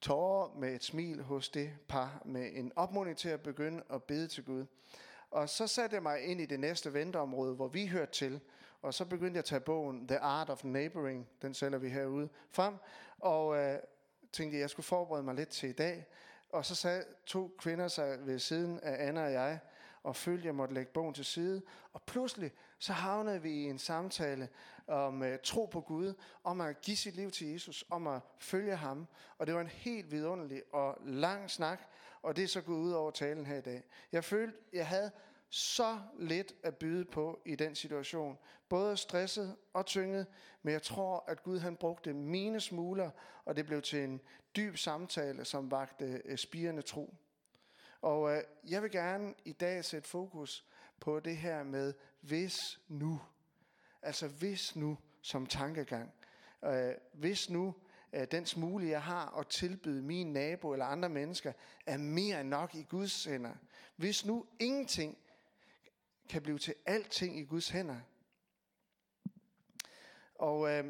tårer 0.00 0.58
med 0.58 0.74
et 0.74 0.84
smil 0.84 1.22
hos 1.22 1.48
det 1.48 1.70
par, 1.88 2.22
med 2.24 2.50
en 2.52 2.72
opmuntring 2.76 3.18
til 3.18 3.28
at 3.28 3.40
begynde 3.40 3.82
at 3.90 4.02
bede 4.02 4.28
til 4.28 4.44
Gud. 4.44 4.66
Og 5.30 5.48
så 5.48 5.66
satte 5.66 5.94
jeg 5.94 6.02
mig 6.02 6.20
ind 6.20 6.40
i 6.40 6.46
det 6.46 6.60
næste 6.60 6.94
venteområde, 6.94 7.54
hvor 7.54 7.68
vi 7.68 7.86
hørte 7.86 8.12
til. 8.12 8.40
Og 8.82 8.94
så 8.94 9.04
begyndte 9.04 9.32
jeg 9.32 9.38
at 9.38 9.44
tage 9.44 9.60
bogen 9.60 10.08
The 10.08 10.18
Art 10.18 10.50
of 10.50 10.64
Neighboring, 10.64 11.28
den 11.42 11.54
sælger 11.54 11.78
vi 11.78 11.88
herude, 11.88 12.28
frem. 12.50 12.74
Og 13.18 13.56
øh, 13.56 13.78
tænkte, 14.32 14.56
at 14.56 14.60
jeg 14.60 14.70
skulle 14.70 14.86
forberede 14.86 15.22
mig 15.22 15.34
lidt 15.34 15.48
til 15.48 15.68
i 15.68 15.72
dag. 15.72 16.06
Og 16.52 16.64
så 16.64 16.74
sad 16.74 17.04
to 17.26 17.56
kvinder 17.58 17.88
sig 17.88 18.26
ved 18.26 18.38
siden 18.38 18.80
af 18.80 19.08
Anna 19.08 19.24
og 19.24 19.32
jeg, 19.32 19.58
og 20.02 20.16
følte, 20.16 20.40
at 20.40 20.44
jeg 20.44 20.54
måtte 20.54 20.74
lægge 20.74 20.92
bogen 20.92 21.14
til 21.14 21.24
side. 21.24 21.62
Og 21.92 22.02
pludselig 22.02 22.52
så 22.78 22.92
havnede 22.92 23.42
vi 23.42 23.50
i 23.50 23.64
en 23.64 23.78
samtale 23.78 24.48
om 24.87 25.23
uh, 25.23 25.28
tro 25.43 25.66
på 25.66 25.81
Gud, 25.81 26.14
om 26.45 26.61
at 26.61 26.81
give 26.81 26.97
sit 26.97 27.16
liv 27.16 27.31
til 27.31 27.47
Jesus, 27.47 27.85
om 27.90 28.07
at 28.07 28.21
følge 28.38 28.76
ham. 28.76 29.07
Og 29.38 29.47
det 29.47 29.55
var 29.55 29.61
en 29.61 29.66
helt 29.66 30.11
vidunderlig 30.11 30.62
og 30.73 30.99
lang 31.05 31.50
snak, 31.50 31.81
og 32.23 32.37
det 32.37 32.45
er 32.45 32.49
så 32.49 32.61
gået 32.61 32.78
ud 32.78 32.93
over 32.93 33.11
talen 33.11 33.47
her 33.47 33.57
i 33.57 33.61
dag. 33.61 33.83
Jeg 34.12 34.25
følte, 34.25 34.59
jeg 34.73 34.87
havde 34.87 35.11
så 35.49 35.99
lidt 36.19 36.55
at 36.62 36.76
byde 36.76 37.05
på 37.05 37.40
i 37.45 37.55
den 37.55 37.75
situation. 37.75 38.38
Både 38.69 38.97
stresset 38.97 39.57
og 39.73 39.87
tynget, 39.87 40.26
men 40.62 40.73
jeg 40.73 40.83
tror, 40.83 41.25
at 41.28 41.43
Gud 41.43 41.59
han 41.59 41.76
brugte 41.76 42.12
mine 42.12 42.61
smuler, 42.61 43.11
og 43.45 43.57
det 43.57 43.66
blev 43.66 43.83
til 43.83 44.05
en 44.05 44.21
dyb 44.57 44.76
samtale, 44.76 45.45
som 45.45 45.71
vagte 45.71 46.23
øh, 46.25 46.38
spirende 46.38 46.83
tro. 46.83 47.14
Og 48.02 48.37
øh, 48.37 48.43
jeg 48.69 48.83
vil 48.83 48.90
gerne 48.90 49.35
i 49.45 49.52
dag 49.52 49.85
sætte 49.85 50.09
fokus 50.09 50.64
på 51.00 51.21
det 51.21 51.37
her 51.37 51.62
med 51.62 51.95
hvis 52.21 52.81
nu. 52.88 53.21
Altså 54.06 54.28
hvis 54.28 54.76
nu 54.76 54.98
som 55.22 55.46
tankegang. 55.46 56.12
Øh, 56.64 56.94
hvis 57.12 57.50
nu 57.50 57.75
øh, 58.12 58.26
den 58.30 58.46
smule, 58.46 58.88
jeg 58.88 59.02
har 59.02 59.38
at 59.38 59.46
tilbyde 59.46 60.02
min 60.02 60.32
nabo 60.32 60.72
eller 60.72 60.86
andre 60.86 61.08
mennesker, 61.08 61.52
er 61.86 61.96
mere 61.96 62.40
end 62.40 62.48
nok 62.48 62.75
i 62.75 62.82
Guds 62.82 63.25
hænder. 63.25 63.54
Hvis 63.96 64.25
nu 64.25 64.46
ingenting 64.58 65.18
kan 66.28 66.42
blive 66.42 66.58
til 66.58 66.75
alting 66.86 67.38
i 67.38 67.44
Guds 67.44 67.68
hænder. 67.68 67.96
Og 70.34 70.70
øh, 70.70 70.84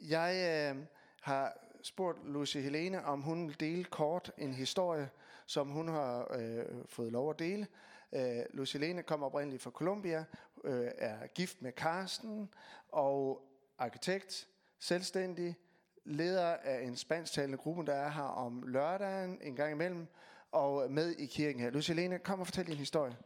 jeg 0.00 0.34
øh, 0.76 0.84
har 1.20 1.58
spurgt 1.82 2.18
Lucy 2.26 2.56
Helene, 2.56 3.04
om 3.04 3.20
hun 3.20 3.48
vil 3.48 3.60
dele 3.60 3.84
kort 3.84 4.32
en 4.38 4.54
historie, 4.54 5.10
som 5.46 5.68
hun 5.68 5.88
har 5.88 6.36
øh, 6.38 6.64
fået 6.86 7.12
lov 7.12 7.30
at 7.30 7.38
dele. 7.38 7.66
Øh, 8.12 8.44
Lucy 8.50 8.76
Helene 8.76 9.02
kommer 9.02 9.26
oprindeligt 9.26 9.62
fra 9.62 9.70
Colombia, 9.70 10.24
øh, 10.64 10.90
er 10.98 11.26
gift 11.26 11.62
med 11.62 11.72
Karsten 11.72 12.48
og 12.88 13.48
arkitekt, 13.78 14.48
selvstændig, 14.78 15.56
leder 16.04 16.56
af 16.56 16.82
en 16.82 16.96
spansktalende 16.96 17.58
gruppe, 17.58 17.86
der 17.86 17.94
er 17.94 18.10
her 18.10 18.22
om 18.22 18.62
lørdagen 18.62 19.38
en 19.42 19.56
gang 19.56 19.72
imellem, 19.72 20.06
og 20.52 20.90
med 20.90 21.10
i 21.10 21.26
kirken 21.26 21.60
her. 21.60 21.70
Lucy 21.70 21.90
Lene, 21.90 22.18
kom 22.18 22.40
og 22.40 22.46
fortæl 22.46 22.66
din 22.66 22.76
historie. 22.76 23.16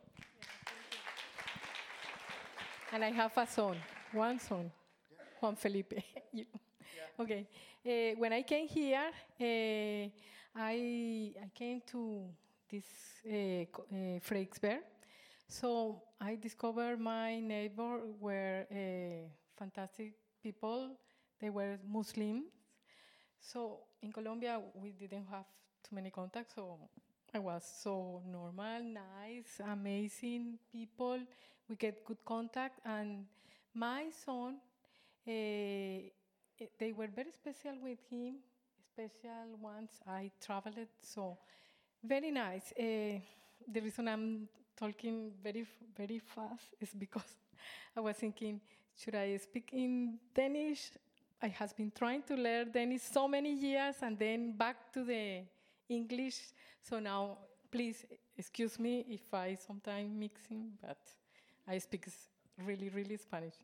And 2.93 3.05
I 3.05 3.11
have 3.11 3.31
a 3.37 3.47
son, 3.47 3.77
one 4.15 4.41
son, 4.41 4.73
Juan 5.41 5.57
Felipe. 5.57 6.03
okay. 7.19 7.45
Uh, 7.85 8.21
when 8.21 8.33
I 8.33 8.43
came 8.43 8.69
here, 8.69 9.09
uh, 9.41 10.11
I 10.57 11.35
I 11.37 11.49
came 11.55 11.81
to 11.93 12.31
this 12.71 12.85
uh, 13.27 13.33
uh, 13.33 14.21
Frederiksberg. 14.23 14.79
So 15.49 16.03
I 16.21 16.37
discovered 16.37 17.01
my 17.01 17.41
neighbor 17.41 18.01
were 18.21 18.67
uh, 18.71 19.29
fantastic 19.57 20.15
people. 20.43 20.97
They 21.41 21.51
were 21.51 21.79
Muslims. 21.89 22.45
So 23.41 23.81
in 24.03 24.13
Colombia, 24.13 24.61
we 24.75 24.93
didn't 24.93 25.27
have 25.31 25.47
too 25.83 25.95
many 25.95 26.11
contacts. 26.11 26.55
So 26.55 26.79
I 27.35 27.39
was 27.39 27.65
so 27.83 28.23
normal, 28.27 28.83
nice, 28.83 29.61
amazing 29.65 30.59
people. 30.73 31.21
We 31.69 31.77
get 31.77 32.05
good 32.05 32.25
contact, 32.25 32.81
and 32.85 33.27
my 33.75 34.07
son, 34.25 34.59
uh, 35.27 35.31
they 36.79 36.93
were 36.93 37.09
very 37.09 37.33
special 37.33 37.75
with 37.83 37.99
him. 38.11 38.37
Special 38.93 39.57
ones. 39.61 39.91
I 40.07 40.31
traveled, 40.41 40.89
so 41.03 41.39
very 42.05 42.31
nice. 42.31 42.73
Uh, 42.73 43.21
the 43.69 43.81
reason 43.83 44.09
I'm 44.09 44.49
talking 44.77 45.33
very 45.43 45.67
very 45.97 46.19
fast 46.19 46.75
is 46.81 46.91
because 46.93 47.37
I 47.97 48.01
was 48.01 48.17
thinking, 48.17 48.61
should 48.97 49.15
I 49.15 49.37
speak 49.39 49.71
in 49.73 50.19
Danish? 50.35 50.91
I 51.43 51.49
has 51.49 51.73
been 51.73 51.93
trying 51.95 52.23
to 52.25 52.35
learn 52.35 52.71
Danish 52.73 53.03
so 53.03 53.29
many 53.29 53.53
years, 53.53 53.97
and 54.03 54.19
then 54.19 54.57
back 54.57 54.93
to 54.93 55.05
the 55.05 55.43
English. 55.89 56.39
So 56.83 56.99
now, 56.99 57.39
please 57.71 58.05
excuse 58.37 58.79
me 58.79 59.05
if 59.09 59.33
I 59.35 59.55
sometimes 59.55 60.11
mixing, 60.15 60.73
but 60.81 60.99
I 61.69 61.79
speak 61.79 62.07
really, 62.65 62.89
really 62.89 63.17
Spanish. 63.17 63.55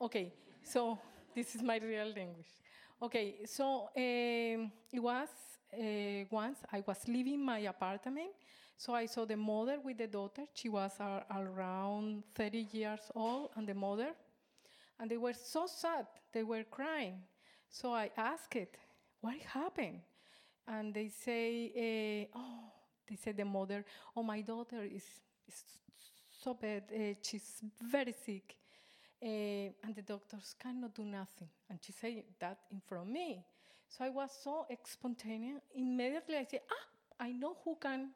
Okay, 0.00 0.32
so 0.62 0.98
this 1.34 1.54
is 1.54 1.62
my 1.62 1.78
real 1.78 2.06
language. 2.06 2.52
Okay, 3.00 3.36
so 3.44 3.88
um, 3.96 4.72
it 4.92 5.00
was 5.00 5.28
uh, 5.72 6.24
once 6.30 6.58
I 6.72 6.82
was 6.86 6.98
leaving 7.08 7.44
my 7.44 7.58
apartment, 7.60 8.30
so 8.76 8.94
I 8.94 9.06
saw 9.06 9.24
the 9.24 9.36
mother 9.36 9.78
with 9.82 9.98
the 9.98 10.06
daughter. 10.06 10.42
She 10.54 10.68
was 10.68 10.92
uh, 11.00 11.20
around 11.34 12.24
30 12.34 12.68
years 12.72 13.00
old, 13.14 13.50
and 13.56 13.66
the 13.66 13.74
mother, 13.74 14.08
and 15.00 15.10
they 15.10 15.16
were 15.16 15.32
so 15.32 15.66
sad. 15.66 16.06
They 16.32 16.42
were 16.42 16.64
crying. 16.64 17.22
So 17.68 17.92
I 17.94 18.10
asked, 18.16 18.56
it, 18.56 18.76
"What 19.20 19.36
happened?" 19.38 20.00
And 20.66 20.94
they 20.94 21.08
say, 21.08 22.28
uh, 22.34 22.38
"Oh," 22.38 22.72
they 23.08 23.16
said 23.16 23.36
the 23.36 23.44
mother, 23.44 23.84
"Oh, 24.16 24.22
my 24.22 24.40
daughter 24.42 24.82
is, 24.82 25.04
is 25.48 25.64
so 26.42 26.54
bad. 26.54 26.84
Uh, 26.92 27.14
she's 27.22 27.62
very 27.80 28.12
sick." 28.12 28.56
Uh, 29.22 29.72
and 29.82 29.94
the 29.94 30.02
doctors 30.02 30.54
cannot 30.58 30.94
do 30.94 31.04
nothing. 31.04 31.48
And 31.70 31.78
she 31.82 31.92
said 31.92 32.22
that 32.38 32.58
in 32.70 32.80
front 32.80 33.08
of 33.08 33.12
me. 33.12 33.44
So 33.88 34.04
I 34.04 34.10
was 34.10 34.30
so 34.42 34.66
spontaneous. 34.84 35.62
Immediately 35.74 36.36
I 36.36 36.44
said, 36.44 36.60
ah, 36.70 37.24
I 37.24 37.32
know 37.32 37.56
who 37.64 37.76
can 37.80 38.10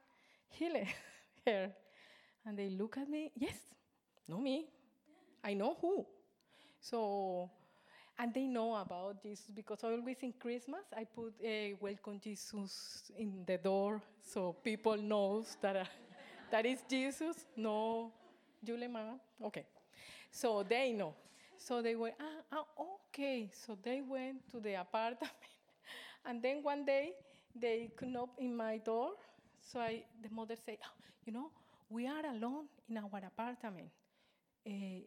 heal 0.51 0.75
it- 0.77 0.89
her. 1.47 1.71
And 2.45 2.59
they 2.59 2.71
look 2.71 2.97
at 2.97 3.09
me, 3.09 3.33
yes, 3.37 3.59
no 4.29 4.39
me. 4.39 4.67
I 5.45 5.55
know 5.55 5.77
who. 5.81 6.07
So, 6.81 7.51
and 8.19 8.33
they 8.35 8.47
know 8.47 8.75
about 8.77 9.23
Jesus 9.23 9.47
because 9.55 9.83
always 9.85 10.19
in 10.23 10.33
Christmas 10.35 10.85
I 10.97 11.05
put 11.05 11.35
a 11.43 11.75
welcome 11.81 12.21
Jesus 12.23 13.11
in 13.19 13.45
the 13.47 13.59
door 13.59 14.03
so 14.23 14.53
people 14.63 14.97
knows 14.97 15.57
that 15.63 15.77
uh, 15.77 15.85
that 16.51 16.67
is 16.67 16.81
Jesus. 16.89 17.37
No, 17.57 18.13
Julie 18.65 18.89
Mama. 18.89 19.19
Okay. 19.45 19.65
So 20.31 20.63
they 20.63 20.93
know. 20.93 21.15
So 21.59 21.83
they 21.83 21.95
were, 21.97 22.13
ah, 22.21 22.43
ah, 22.53 22.65
okay. 23.09 23.51
So 23.67 23.77
they 23.83 24.01
went 24.03 24.49
to 24.53 24.61
the 24.61 24.75
apartment. 24.81 25.33
and 26.25 26.43
then 26.43 26.63
one 26.63 26.85
day 26.85 27.13
they 27.55 27.91
knocked 28.03 28.41
in 28.41 28.57
my 28.57 28.79
door. 28.79 29.13
So 29.71 29.81
I, 29.81 30.03
the 30.23 30.29
mother 30.35 30.57
said, 30.57 30.79
"Oh, 30.85 31.05
you 31.25 31.33
know, 31.33 31.51
we 31.89 32.07
are 32.07 32.25
alone 32.27 32.67
in 32.89 32.97
our 32.99 33.21
apartment. 33.27 33.91
Eh, 34.67 35.01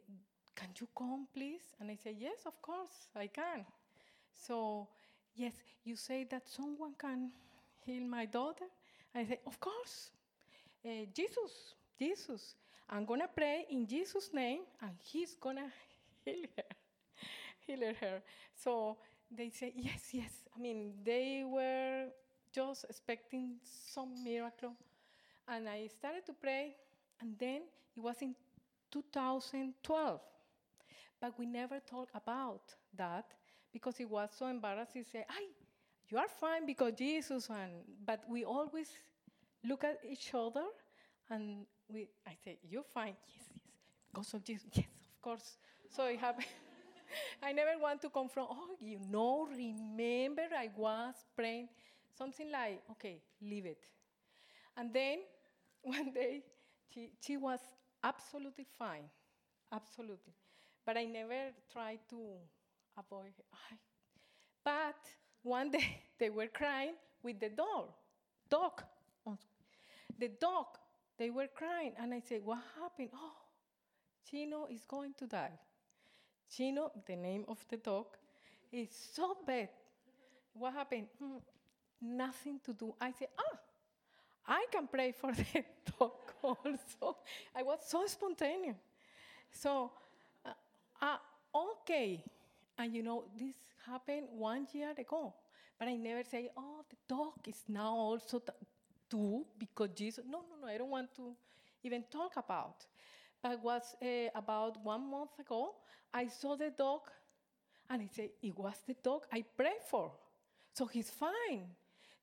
can 0.55 0.69
you 0.79 0.87
come, 0.95 1.27
please? 1.33 1.63
And 1.79 1.89
I 1.91 1.95
said, 1.95 2.15
yes, 2.19 2.39
of 2.45 2.61
course, 2.61 3.07
I 3.15 3.27
can. 3.27 3.65
So, 4.31 4.87
yes, 5.35 5.53
you 5.83 5.95
say 5.95 6.25
that 6.29 6.47
someone 6.47 6.93
can 6.97 7.31
heal 7.85 8.03
my 8.03 8.25
daughter? 8.25 8.65
I 9.15 9.25
said, 9.25 9.39
of 9.47 9.59
course. 9.59 10.11
Eh, 10.85 11.05
Jesus, 11.13 11.75
Jesus. 11.97 12.55
I'm 12.89 13.05
gonna 13.05 13.29
pray 13.33 13.65
in 13.69 13.87
Jesus' 13.87 14.29
name, 14.33 14.61
and 14.81 14.91
He's 14.99 15.35
gonna 15.35 15.71
heal 16.25 16.45
her, 16.57 16.63
heal 17.65 17.93
her. 17.99 18.21
So 18.55 18.97
they 19.31 19.49
say, 19.49 19.73
yes, 19.75 20.09
yes. 20.11 20.31
I 20.55 20.59
mean, 20.59 20.93
they 21.03 21.43
were 21.45 22.07
just 22.53 22.85
expecting 22.89 23.57
some 23.63 24.23
miracle, 24.23 24.73
and 25.47 25.67
I 25.69 25.87
started 25.87 26.25
to 26.27 26.33
pray, 26.33 26.75
and 27.21 27.37
then 27.39 27.61
it 27.95 28.01
was 28.01 28.17
in 28.21 28.35
2012. 28.91 30.21
But 31.19 31.37
we 31.39 31.45
never 31.45 31.79
talked 31.79 32.11
about 32.15 32.75
that 32.97 33.25
because 33.71 33.99
it 33.99 34.09
was 34.09 34.29
so 34.37 34.47
embarrassing. 34.47 35.03
Say, 35.05 35.25
"Ay, 35.29 35.47
you 36.09 36.17
are 36.17 36.27
fine 36.27 36.65
because 36.65 36.93
Jesus," 36.93 37.49
and 37.49 37.71
but 38.05 38.23
we 38.29 38.43
always 38.45 38.89
look 39.63 39.83
at 39.83 39.99
each 40.05 40.33
other, 40.33 40.65
and 41.29 41.65
we. 41.87 42.09
I 42.27 42.35
say, 42.43 42.59
"You're 42.63 42.83
fine." 42.83 43.15
Yes, 43.27 43.45
yes. 43.55 43.63
Because 44.11 44.33
of 44.33 44.43
Jesus. 44.43 44.69
Yes, 44.75 44.87
of 45.15 45.21
course. 45.21 45.57
So 45.89 46.05
it 46.05 46.19
happened. 46.19 46.47
I 47.43 47.51
never 47.53 47.77
want 47.79 48.01
to 48.01 48.09
confront. 48.09 48.49
Oh, 48.51 48.75
you 48.79 48.99
know, 48.99 49.47
remember 49.47 50.43
I 50.57 50.69
was 50.75 51.15
praying 51.35 51.69
something 52.17 52.51
like, 52.51 52.81
"Okay, 52.91 53.21
leave 53.41 53.65
it," 53.65 53.85
and 54.77 54.93
then 54.93 55.19
one 55.83 56.11
day 56.13 56.43
she 56.93 57.11
she 57.21 57.37
was 57.37 57.59
absolutely 58.03 58.65
fine, 58.77 59.09
absolutely. 59.71 60.33
But 60.85 60.97
I 60.97 61.05
never 61.05 61.51
tried 61.71 61.99
to 62.09 62.37
avoid. 62.97 63.33
Ay. 63.53 63.77
But 64.63 64.97
one 65.43 65.71
day 65.77 66.03
they 66.19 66.29
were 66.29 66.47
crying 66.47 66.95
with 67.23 67.39
the 67.39 67.49
dog, 67.49 67.91
dog. 68.49 68.83
The 70.17 70.29
dog 70.29 70.65
they 71.17 71.29
were 71.29 71.47
crying. 71.47 71.93
And 71.97 72.13
I 72.13 72.19
said, 72.19 72.43
What 72.43 72.59
happened? 72.79 73.09
Oh, 73.13 73.33
Chino 74.29 74.67
is 74.67 74.85
going 74.85 75.13
to 75.19 75.27
die. 75.27 75.59
Chino, 76.49 76.91
the 77.07 77.15
name 77.15 77.45
of 77.47 77.65
the 77.69 77.77
dog, 77.77 78.07
is 78.71 78.89
so 78.91 79.37
bad. 79.45 79.69
What 80.53 80.73
happened? 80.73 81.07
"Hmm, 81.19 81.37
nothing 82.01 82.59
to 82.65 82.73
do. 82.73 82.93
I 82.99 83.11
said, 83.11 83.29
Ah, 83.37 83.59
I 84.47 84.65
can 84.71 84.87
pray 84.87 85.11
for 85.11 85.31
the 85.31 85.45
dog 85.99 86.11
also. 86.41 87.17
I 87.55 87.63
was 87.63 87.79
so 87.87 88.05
spontaneous. 88.05 88.77
So, 89.51 89.91
uh, 90.45 90.49
uh, 91.01 91.17
okay. 91.55 92.23
And 92.77 92.93
you 92.93 93.03
know, 93.03 93.25
this 93.37 93.55
happened 93.85 94.27
one 94.35 94.67
year 94.73 94.93
ago. 94.97 95.33
But 95.79 95.87
I 95.87 95.95
never 95.95 96.23
say, 96.23 96.49
oh, 96.55 96.83
the 96.89 96.95
dog 97.07 97.33
is 97.47 97.63
now 97.67 97.93
also 97.93 98.41
too 99.09 99.45
because 99.57 99.89
Jesus. 99.95 100.25
No, 100.27 100.39
no, 100.39 100.67
no, 100.67 100.73
I 100.73 100.77
don't 100.77 100.89
want 100.89 101.13
to 101.15 101.35
even 101.83 102.03
talk 102.11 102.33
about. 102.37 102.85
But 103.41 103.61
was 103.61 103.95
uh, 104.01 104.29
about 104.35 104.83
one 104.83 105.09
month 105.09 105.37
ago, 105.39 105.75
I 106.13 106.27
saw 106.27 106.55
the 106.55 106.71
dog 106.71 107.01
and 107.89 108.01
I 108.01 108.09
said, 108.15 108.29
it 108.41 108.57
was 108.57 108.75
the 108.87 108.95
dog 109.03 109.23
I 109.31 109.43
prayed 109.57 109.83
for. 109.89 110.11
So 110.73 110.85
he's 110.85 111.09
fine. 111.09 111.67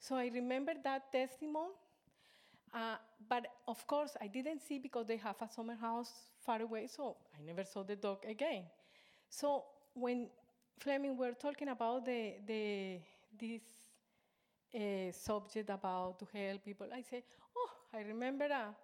So 0.00 0.16
I 0.16 0.30
remember 0.34 0.72
that 0.82 1.12
testimony. 1.12 1.74
Uh, 2.72 2.96
but 3.28 3.46
of 3.66 3.86
course, 3.86 4.16
I 4.20 4.28
didn't 4.28 4.60
see 4.62 4.78
because 4.78 5.06
they 5.06 5.16
have 5.16 5.36
a 5.42 5.48
summer 5.48 5.74
house 5.74 6.12
far 6.40 6.62
away, 6.62 6.86
so 6.86 7.16
I 7.36 7.42
never 7.44 7.64
saw 7.64 7.82
the 7.82 7.96
dog 7.96 8.18
again. 8.28 8.64
So 9.28 9.64
when 9.94 10.28
Fleming 10.78 11.16
were 11.16 11.32
talking 11.32 11.68
about 11.68 12.04
the, 12.06 12.34
the 12.46 13.00
this 13.38 13.62
uh, 14.74 15.12
subject 15.12 15.68
about 15.70 16.18
to 16.20 16.26
help 16.32 16.64
people, 16.64 16.86
I 16.94 17.02
said, 17.02 17.22
"Oh, 17.56 17.70
I 17.92 18.00
remember 18.02 18.44
a 18.44 18.74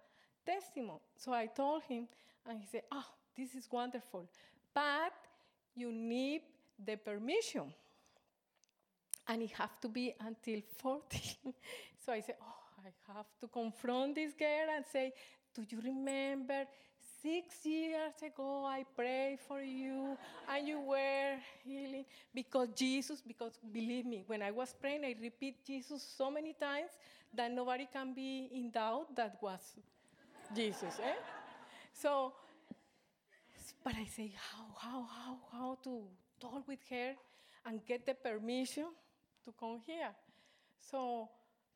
testimony." 0.45 0.99
So 1.15 1.33
I 1.33 1.47
told 1.47 1.83
him, 1.83 2.07
and 2.45 2.59
he 2.59 2.67
said, 2.67 2.83
"Oh, 2.91 3.05
this 3.37 3.55
is 3.55 3.67
wonderful, 3.71 4.27
but 4.73 5.13
you 5.75 5.91
need 5.91 6.41
the 6.85 6.97
permission." 6.97 7.73
And 9.27 9.41
it 9.41 9.51
have 9.51 9.79
to 9.81 9.87
be 9.87 10.13
until 10.19 10.61
40. 10.77 11.21
so 12.05 12.11
I 12.13 12.21
said, 12.21 12.35
oh, 12.41 12.85
I 12.85 13.13
have 13.13 13.25
to 13.41 13.47
confront 13.47 14.15
this 14.15 14.33
girl 14.33 14.67
and 14.75 14.85
say, 14.91 15.13
do 15.53 15.63
you 15.69 15.81
remember 15.81 16.65
six 17.21 17.65
years 17.65 18.13
ago 18.23 18.65
I 18.65 18.85
prayed 18.95 19.39
for 19.47 19.61
you 19.61 20.17
and 20.49 20.67
you 20.67 20.79
were 20.79 21.35
healing? 21.65 22.05
Because 22.33 22.69
Jesus, 22.75 23.21
because 23.25 23.53
believe 23.73 24.05
me, 24.05 24.23
when 24.27 24.41
I 24.41 24.51
was 24.51 24.73
praying, 24.79 25.03
I 25.03 25.15
repeat 25.21 25.65
Jesus 25.65 26.07
so 26.17 26.31
many 26.31 26.53
times 26.53 26.91
that 27.33 27.51
nobody 27.51 27.87
can 27.91 28.13
be 28.13 28.49
in 28.53 28.71
doubt 28.71 29.15
that 29.15 29.37
was 29.41 29.59
Jesus. 30.55 30.99
Eh? 31.03 31.15
So, 31.93 32.33
but 33.83 33.95
I 33.95 34.05
say, 34.05 34.33
how, 34.35 34.65
how, 34.77 35.01
how, 35.01 35.37
how 35.51 35.77
to 35.83 36.03
talk 36.39 36.67
with 36.67 36.79
her 36.89 37.13
and 37.65 37.85
get 37.85 38.05
the 38.05 38.13
permission 38.13 38.85
to 39.47 39.53
come 39.57 39.79
here. 39.87 40.11
So 40.91 41.29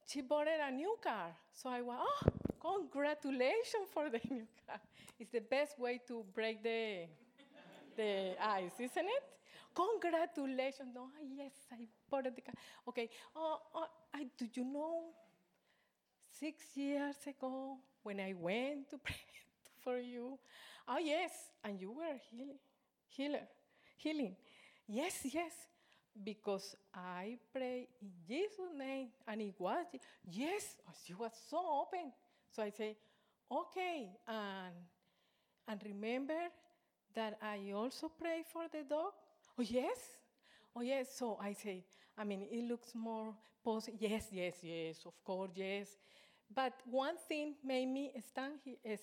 she 0.05 0.21
bought 0.21 0.47
a 0.47 0.71
new 0.71 0.97
car. 1.01 1.31
So 1.53 1.69
I 1.69 1.81
went, 1.81 1.99
oh, 2.01 2.19
congratulations 2.59 3.87
for 3.93 4.09
the 4.09 4.19
new 4.29 4.45
car. 4.67 4.79
It's 5.17 5.31
the 5.31 5.39
best 5.39 5.79
way 5.79 6.01
to 6.07 6.25
break 6.35 6.61
the, 6.61 7.07
the 7.95 8.35
ice, 8.43 8.73
isn't 8.77 9.07
it? 9.17 9.23
Congratulations. 9.73 10.89
No, 10.93 11.07
ah, 11.07 11.23
yes, 11.37 11.53
I 11.71 11.87
bought 12.09 12.25
the 12.25 12.41
car. 12.41 12.55
Okay. 12.89 13.09
Oh, 13.35 13.57
oh, 13.73 13.87
I, 14.13 14.27
do 14.37 14.47
you 14.53 14.65
know, 14.65 15.03
six 16.29 16.63
years 16.75 17.15
ago 17.25 17.77
when 18.03 18.19
I 18.19 18.33
went 18.33 18.89
to 18.89 18.97
pray 19.03 19.15
for 19.81 19.97
you, 19.97 20.37
oh, 20.89 20.97
yes, 20.97 21.31
and 21.63 21.79
you 21.79 21.91
were 21.91 22.19
healing, 22.29 22.59
healer, 23.07 23.47
healing. 23.95 24.35
Yes, 24.87 25.21
yes 25.23 25.53
because 26.23 26.75
I 26.93 27.37
pray 27.53 27.87
in 28.01 28.09
Jesus' 28.27 28.71
name, 28.77 29.09
and 29.27 29.41
it 29.41 29.55
was 29.59 29.85
yes. 30.29 30.77
She 31.05 31.13
was 31.13 31.31
so 31.49 31.57
open. 31.81 32.11
So 32.51 32.63
I 32.63 32.69
say, 32.69 32.97
okay, 33.51 34.09
and 34.27 34.75
and 35.67 35.81
remember 35.85 36.39
that 37.15 37.37
I 37.41 37.71
also 37.73 38.09
pray 38.09 38.43
for 38.51 38.63
the 38.71 38.83
dog. 38.87 39.13
Oh 39.57 39.63
yes, 39.63 39.97
oh 40.75 40.81
yes. 40.81 41.07
So 41.15 41.37
I 41.41 41.53
say, 41.53 41.83
I 42.17 42.23
mean, 42.23 42.47
it 42.51 42.63
looks 42.67 42.93
more 42.95 43.33
positive. 43.63 44.01
Yes, 44.01 44.27
yes, 44.31 44.55
yes. 44.63 45.05
Of 45.05 45.23
course, 45.23 45.51
yes. 45.55 45.97
But 46.53 46.73
one 46.85 47.15
thing 47.27 47.55
made 47.63 47.87
me 47.87 48.11
stand 48.27 48.59
here, 48.63 48.97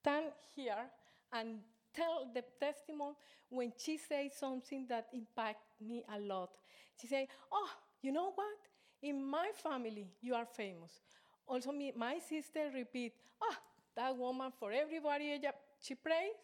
stand 0.00 0.32
here 0.54 0.88
and 1.32 1.58
tell 1.94 2.30
the 2.32 2.42
testimony 2.60 3.14
when 3.48 3.72
she 3.76 3.96
says 3.98 4.32
something 4.38 4.86
that 4.88 5.08
impact 5.12 5.60
me 5.80 6.04
a 6.14 6.18
lot. 6.18 6.50
She 7.00 7.06
say, 7.06 7.28
"Oh, 7.50 7.70
you 8.02 8.12
know 8.12 8.32
what? 8.32 8.58
In 9.02 9.24
my 9.24 9.50
family, 9.54 10.08
you 10.20 10.34
are 10.34 10.46
famous." 10.46 11.00
Also, 11.46 11.72
me, 11.72 11.92
my 11.96 12.18
sister 12.18 12.70
repeat, 12.74 13.12
"Ah, 13.42 13.58
that 13.94 14.16
woman 14.16 14.52
for 14.58 14.72
everybody 14.72 15.40
she 15.80 15.94
prays 15.94 16.36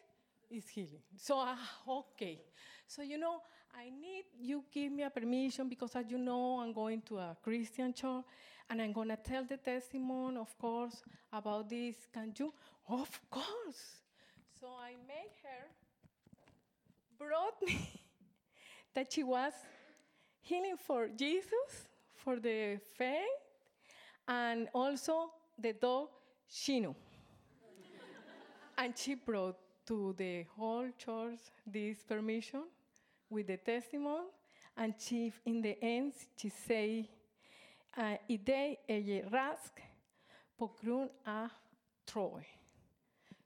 is 0.50 0.68
healing." 0.68 1.02
So, 1.16 1.36
ah, 1.38 1.58
okay. 1.88 2.40
So 2.86 3.02
you 3.02 3.18
know, 3.18 3.42
I 3.74 3.90
need 3.90 4.24
you 4.40 4.64
give 4.72 4.92
me 4.92 5.02
a 5.04 5.10
permission 5.10 5.68
because, 5.68 5.94
as 5.96 6.10
you 6.10 6.18
know, 6.18 6.60
I'm 6.60 6.72
going 6.72 7.02
to 7.02 7.18
a 7.18 7.36
Christian 7.42 7.92
church, 7.92 8.24
and 8.68 8.82
I'm 8.82 8.92
gonna 8.92 9.16
tell 9.16 9.44
the 9.44 9.56
testimony, 9.56 10.36
of 10.36 10.56
course, 10.58 11.02
about 11.32 11.68
this. 11.68 11.96
Can 12.12 12.32
you? 12.38 12.52
Of 12.88 13.20
course. 13.30 14.07
So 14.60 14.66
I 14.66 14.94
made 15.06 15.30
her 15.44 15.68
brought 17.16 17.62
me 17.62 18.02
that 18.94 19.12
she 19.12 19.22
was 19.22 19.52
healing 20.40 20.76
for 20.76 21.08
Jesus, 21.08 21.86
for 22.16 22.40
the 22.40 22.80
faith, 22.96 23.38
and 24.26 24.68
also 24.74 25.30
the 25.56 25.74
dog 25.74 26.08
Shino. 26.50 26.96
and 28.78 28.98
she 28.98 29.14
brought 29.14 29.58
to 29.86 30.12
the 30.18 30.44
whole 30.56 30.88
church 30.98 31.40
this 31.64 32.02
permission 32.02 32.64
with 33.30 33.46
the 33.46 33.58
testimony, 33.58 34.26
and 34.76 34.94
she, 34.98 35.32
in 35.46 35.62
the 35.62 35.76
end, 35.80 36.14
she 36.36 36.48
say, 36.48 37.08
uh, 37.96 38.16
idee 38.28 38.76
är 38.88 39.30
rask 39.30 39.82
på 40.56 40.66
grund 40.80 41.10
av 41.24 41.48
Troy. 42.04 42.44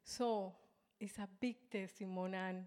So 0.05 0.53
it's 1.03 1.19
a 1.19 1.29
big 1.41 1.57
testimony, 1.69 2.37
and, 2.37 2.65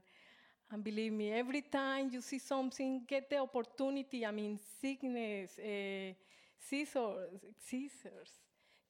and 0.69 0.83
believe 0.83 1.13
me, 1.13 1.31
every 1.31 1.61
time 1.61 2.09
you 2.11 2.21
see 2.21 2.39
something, 2.39 3.03
get 3.07 3.29
the 3.29 3.37
opportunity. 3.37 4.25
I 4.25 4.31
mean, 4.31 4.59
sickness, 4.81 5.57
uh, 5.57 6.13
scissors, 6.59 7.29
scissors 7.57 8.29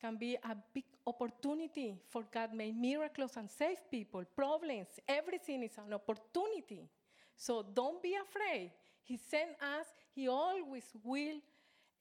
can 0.01 0.17
be 0.17 0.35
a 0.35 0.55
big 0.73 0.85
opportunity 1.05 1.95
for 2.09 2.23
God 2.33 2.53
make 2.53 2.75
miracles 2.75 3.37
and 3.37 3.49
save 3.49 3.77
people, 3.91 4.23
problems, 4.35 4.87
everything 5.07 5.63
is 5.63 5.77
an 5.77 5.93
opportunity. 5.93 6.89
So 7.37 7.63
don't 7.73 8.01
be 8.01 8.15
afraid. 8.15 8.71
He 9.03 9.17
sent 9.17 9.51
us, 9.61 9.85
He 10.13 10.27
always 10.27 10.85
will 11.03 11.37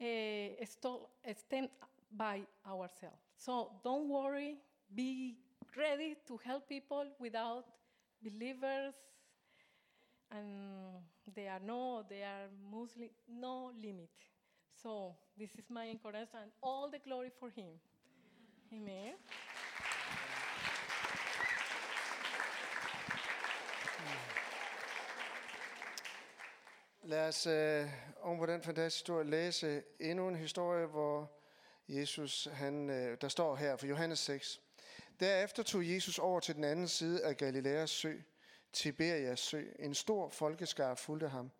uh, 0.01 0.65
stand 0.67 1.69
by 2.17 2.41
ourselves. 2.67 3.21
So 3.37 3.73
don't 3.85 4.09
worry, 4.09 4.57
be 4.95 5.37
ready 5.77 6.15
to 6.27 6.39
help 6.45 6.69
people 6.69 7.05
without 7.21 7.65
believers 8.23 8.95
and 10.31 10.49
there 11.35 11.51
are 11.51 11.61
no 11.61 12.03
there 12.09 12.27
are 12.27 12.49
mostly 12.71 13.11
no 13.29 13.71
limit. 13.83 14.11
So 14.83 15.15
this 15.39 15.55
is 15.55 15.71
my 15.71 15.89
encouragement 15.89 16.43
and 16.43 16.53
all 16.63 16.91
the 16.91 16.99
glory 16.99 17.31
for 17.41 17.49
him. 17.49 17.81
Amen. 18.73 19.15
Lad 27.07 27.29
os 27.29 27.47
øh, 27.47 27.87
om 28.23 28.39
på 28.39 28.47
den 28.47 28.63
fantastiske 28.63 29.03
historie 29.03 29.31
læse 29.31 29.83
endnu 30.01 30.29
en 30.29 30.37
historie, 30.37 30.87
hvor 30.87 31.33
Jesus, 31.89 32.49
han, 32.53 32.91
øh, 32.91 33.19
der 33.21 33.29
står 33.29 33.57
her 33.57 33.77
for 33.77 33.87
Johannes 33.87 34.19
6. 34.19 34.61
Derefter 35.21 35.63
tog 35.63 35.89
Jesus 35.89 36.19
over 36.19 36.41
til 36.41 36.55
den 36.55 36.65
anden 36.65 36.89
side 36.89 37.25
af 37.25 37.37
Galileas 37.37 37.91
sø, 37.91 38.19
Tiberias 38.73 39.41
sø. 39.41 39.65
En 39.79 39.95
stor 39.95 40.29
folkeskar 40.29 40.95
fulgte 40.95 41.29
ham, 41.29 41.51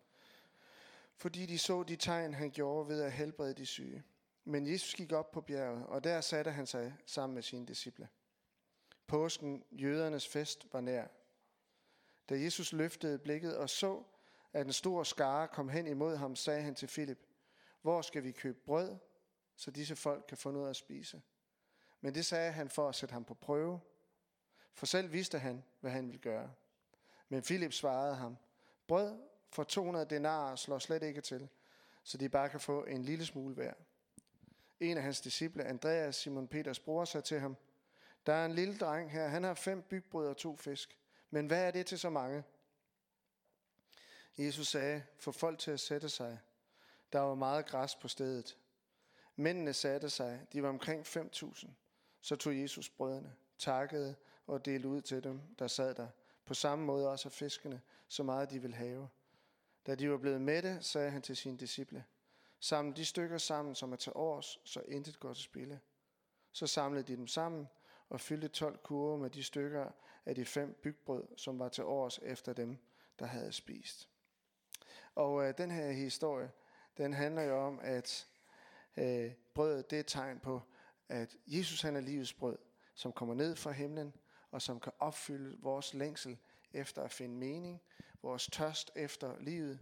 fordi 1.15 1.45
de 1.45 1.59
så 1.59 1.83
de 1.83 1.95
tegn, 1.95 2.33
han 2.33 2.51
gjorde 2.51 2.89
ved 2.89 3.01
at 3.01 3.11
helbrede 3.11 3.53
de 3.53 3.65
syge. 3.65 4.03
Men 4.43 4.71
Jesus 4.71 4.95
gik 4.95 5.11
op 5.11 5.31
på 5.31 5.41
bjerget, 5.41 5.85
og 5.85 6.03
der 6.03 6.21
satte 6.21 6.51
han 6.51 6.67
sig 6.67 6.93
sammen 7.05 7.33
med 7.33 7.43
sine 7.43 7.65
disciple. 7.65 8.09
Påsken, 9.07 9.63
jødernes 9.71 10.27
fest, 10.27 10.67
var 10.71 10.81
nær. 10.81 11.07
Da 12.29 12.39
Jesus 12.39 12.73
løftede 12.73 13.19
blikket 13.19 13.57
og 13.57 13.69
så, 13.69 14.03
at 14.53 14.65
en 14.65 14.73
stor 14.73 15.03
skare 15.03 15.47
kom 15.47 15.69
hen 15.69 15.87
imod 15.87 16.15
ham, 16.15 16.35
sagde 16.35 16.61
han 16.61 16.75
til 16.75 16.87
Filip, 16.87 17.27
hvor 17.81 18.01
skal 18.01 18.23
vi 18.23 18.31
købe 18.31 18.59
brød, 18.65 18.95
så 19.55 19.71
disse 19.71 19.95
folk 19.95 20.25
kan 20.27 20.37
få 20.37 20.51
noget 20.51 20.69
at 20.69 20.75
spise? 20.75 21.21
Men 22.05 22.15
det 22.15 22.25
sagde 22.25 22.51
han 22.51 22.69
for 22.69 22.89
at 22.89 22.95
sætte 22.95 23.13
ham 23.13 23.23
på 23.23 23.33
prøve. 23.33 23.79
For 24.73 24.85
selv 24.85 25.11
vidste 25.11 25.39
han, 25.39 25.63
hvad 25.79 25.91
han 25.91 26.07
ville 26.07 26.19
gøre. 26.19 26.51
Men 27.29 27.41
Philip 27.41 27.73
svarede 27.73 28.15
ham, 28.15 28.37
brød 28.87 29.19
for 29.49 29.63
200 29.63 30.05
denarer 30.05 30.55
slår 30.55 30.79
slet 30.79 31.03
ikke 31.03 31.21
til, 31.21 31.49
så 32.03 32.17
de 32.17 32.29
bare 32.29 32.49
kan 32.49 32.59
få 32.59 32.83
en 32.83 33.03
lille 33.03 33.25
smule 33.25 33.55
hver. 33.55 33.73
En 34.79 34.97
af 34.97 35.03
hans 35.03 35.21
disciple, 35.21 35.63
Andreas, 35.63 36.15
Simon 36.15 36.47
Peters 36.47 36.79
bror, 36.79 37.05
sagde 37.05 37.25
til 37.25 37.39
ham, 37.39 37.57
der 38.25 38.33
er 38.33 38.45
en 38.45 38.53
lille 38.53 38.77
dreng 38.77 39.11
her, 39.11 39.27
han 39.27 39.43
har 39.43 39.53
fem 39.53 39.81
bygbrød 39.81 40.27
og 40.27 40.37
to 40.37 40.55
fisk. 40.55 40.97
Men 41.29 41.47
hvad 41.47 41.67
er 41.67 41.71
det 41.71 41.85
til 41.85 41.99
så 41.99 42.09
mange? 42.09 42.43
Jesus 44.37 44.67
sagde, 44.67 45.03
få 45.17 45.31
folk 45.31 45.59
til 45.59 45.71
at 45.71 45.79
sætte 45.79 46.09
sig. 46.09 46.39
Der 47.13 47.19
var 47.19 47.35
meget 47.35 47.65
græs 47.65 47.95
på 47.95 48.07
stedet. 48.07 48.57
Mændene 49.35 49.73
satte 49.73 50.09
sig, 50.09 50.47
de 50.53 50.63
var 50.63 50.69
omkring 50.69 51.05
5.000. 51.07 51.69
Så 52.25 52.35
tog 52.35 52.59
Jesus 52.59 52.89
brødene, 52.89 53.35
takkede 53.57 54.15
og 54.47 54.65
delte 54.65 54.87
ud 54.87 55.01
til 55.01 55.23
dem, 55.23 55.41
der 55.59 55.67
sad 55.67 55.95
der. 55.95 56.07
På 56.45 56.53
samme 56.53 56.85
måde 56.85 57.09
også 57.09 57.27
af 57.27 57.31
fiskene, 57.31 57.81
så 58.07 58.23
meget 58.23 58.51
de 58.51 58.61
ville 58.61 58.75
have. 58.75 59.09
Da 59.87 59.95
de 59.95 60.11
var 60.11 60.17
blevet 60.17 60.41
mætte, 60.41 60.77
sagde 60.81 61.11
han 61.11 61.21
til 61.21 61.35
sine 61.35 61.57
disciple, 61.57 62.05
Samle 62.59 62.95
de 62.95 63.05
stykker 63.05 63.37
sammen, 63.37 63.75
som 63.75 63.91
er 63.91 63.95
til 63.95 64.11
års, 64.15 64.59
så 64.63 64.81
intet 64.87 65.19
går 65.19 65.33
til 65.33 65.43
spille. 65.43 65.79
Så 66.51 66.67
samlede 66.67 67.03
de 67.03 67.15
dem 67.15 67.27
sammen 67.27 67.67
og 68.09 68.21
fyldte 68.21 68.47
12 68.47 68.77
kurve 68.77 69.17
med 69.17 69.29
de 69.29 69.43
stykker 69.43 69.91
af 70.25 70.35
de 70.35 70.45
fem 70.45 70.79
bygbrød, 70.83 71.27
som 71.37 71.59
var 71.59 71.69
til 71.69 71.83
års 71.83 72.19
efter 72.23 72.53
dem, 72.53 72.77
der 73.19 73.25
havde 73.25 73.51
spist. 73.51 74.09
Og 75.15 75.47
øh, 75.47 75.57
den 75.57 75.71
her 75.71 75.91
historie, 75.91 76.51
den 76.97 77.13
handler 77.13 77.41
jo 77.41 77.65
om, 77.67 77.79
at 77.83 78.27
øh, 78.97 79.31
brødet 79.53 79.89
det 79.89 79.95
er 79.95 79.99
et 79.99 80.07
tegn 80.07 80.39
på, 80.39 80.61
at 81.09 81.35
Jesus 81.47 81.81
han 81.81 81.95
er 81.95 82.01
livets 82.01 82.33
brød, 82.33 82.57
som 82.93 83.11
kommer 83.11 83.35
ned 83.35 83.55
fra 83.55 83.71
himlen, 83.71 84.13
og 84.51 84.61
som 84.61 84.79
kan 84.79 84.91
opfylde 84.99 85.57
vores 85.61 85.93
længsel 85.93 86.37
efter 86.73 87.01
at 87.01 87.11
finde 87.11 87.35
mening, 87.35 87.81
vores 88.21 88.47
tørst 88.47 88.91
efter 88.95 89.39
livet. 89.39 89.79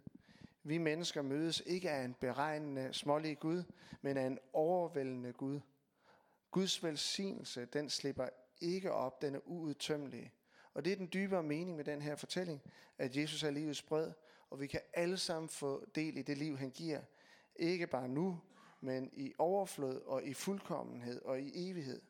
Vi 0.64 0.78
mennesker 0.78 1.22
mødes 1.22 1.64
ikke 1.66 1.92
af 1.92 2.04
en 2.04 2.14
beregnende, 2.14 2.94
smålig 2.94 3.40
Gud, 3.40 3.64
men 4.02 4.18
af 4.18 4.26
en 4.26 4.40
overvældende 4.54 5.34
Gud. 5.34 5.60
Guds 6.52 6.84
velsignelse, 6.84 7.66
den 7.66 7.90
slipper 7.90 8.30
ikke 8.62 8.92
op, 8.92 9.22
den 9.22 9.36
er 9.36 9.40
uudtømmelig. 9.46 10.32
Og 10.74 10.86
det 10.86 10.94
er 10.94 10.98
den 10.98 11.10
dybere 11.14 11.44
mening 11.44 11.78
med 11.78 11.86
den 11.86 12.02
her 12.02 12.16
fortælling, 12.16 12.62
at 12.98 13.16
Jesus 13.16 13.44
er 13.44 13.52
livets 13.52 13.82
brød, 13.82 14.12
og 14.50 14.60
vi 14.60 14.68
kan 14.68 14.82
alle 14.94 15.18
sammen 15.18 15.50
få 15.50 15.86
del 15.96 16.18
i 16.18 16.22
det 16.22 16.38
liv, 16.38 16.58
han 16.58 16.70
giver. 16.70 17.02
Ikke 17.56 17.88
bare 17.88 18.08
nu, 18.08 18.42
men 18.84 19.10
i 19.14 19.34
overflod 19.38 20.02
og 20.02 20.24
i 20.24 20.34
fuldkommenhed 20.34 21.22
og 21.22 21.42
i 21.42 21.70
evighed. 21.70 22.02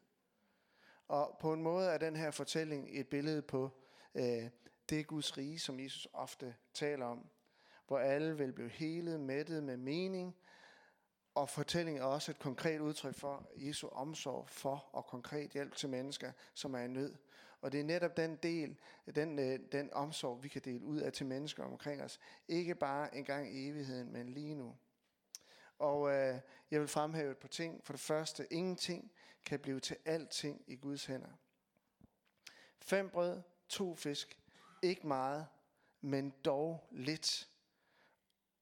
Og 1.07 1.37
på 1.39 1.53
en 1.53 1.61
måde 1.61 1.89
er 1.89 1.97
den 1.97 2.15
her 2.15 2.31
fortælling 2.31 2.87
et 2.91 3.07
billede 3.07 3.41
på 3.41 3.69
øh, 4.15 4.49
det 4.89 5.07
Guds 5.07 5.37
rige, 5.37 5.59
som 5.59 5.79
Jesus 5.79 6.07
ofte 6.13 6.55
taler 6.73 7.05
om, 7.05 7.29
hvor 7.87 7.99
alle 7.99 8.37
vil 8.37 8.53
blive 8.53 8.69
helet, 8.69 9.19
mættet 9.19 9.63
med 9.63 9.77
mening, 9.77 10.35
og 11.35 11.49
fortællingen 11.49 12.01
er 12.01 12.05
også 12.05 12.31
et 12.31 12.39
konkret 12.39 12.79
udtryk 12.79 13.15
for 13.15 13.49
Jesu 13.55 13.87
omsorg 13.87 14.49
for 14.49 14.89
og 14.91 15.05
konkret 15.05 15.51
hjælp 15.51 15.75
til 15.75 15.89
mennesker, 15.89 16.31
som 16.53 16.73
er 16.73 16.79
i 16.79 16.87
nød. 16.87 17.15
Og 17.61 17.71
det 17.71 17.79
er 17.79 17.83
netop 17.83 18.17
den 18.17 18.35
del, 18.35 18.77
den, 19.15 19.39
øh, 19.39 19.59
den 19.71 19.93
omsorg, 19.93 20.43
vi 20.43 20.47
kan 20.47 20.61
dele 20.65 20.85
ud 20.85 20.97
af 20.97 21.13
til 21.13 21.25
mennesker 21.25 21.63
omkring 21.63 22.01
os. 22.01 22.19
Ikke 22.47 22.75
bare 22.75 23.15
en 23.15 23.25
gang 23.25 23.55
i 23.55 23.67
evigheden, 23.69 24.13
men 24.13 24.29
lige 24.29 24.55
nu. 24.55 24.75
Og 25.83 26.11
øh, 26.11 26.39
jeg 26.71 26.79
vil 26.79 26.87
fremhæve 26.87 27.31
et 27.31 27.37
par 27.37 27.47
ting. 27.47 27.85
For 27.85 27.93
det 27.93 27.99
første, 27.99 28.53
ingenting 28.53 29.11
kan 29.45 29.59
blive 29.59 29.79
til 29.79 29.97
alting 30.05 30.63
i 30.67 30.75
Guds 30.75 31.05
hænder. 31.05 31.29
Fem 32.79 33.09
brød, 33.09 33.41
to 33.69 33.95
fisk, 33.95 34.39
ikke 34.81 35.07
meget, 35.07 35.47
men 36.01 36.33
dog 36.45 36.87
lidt. 36.91 37.49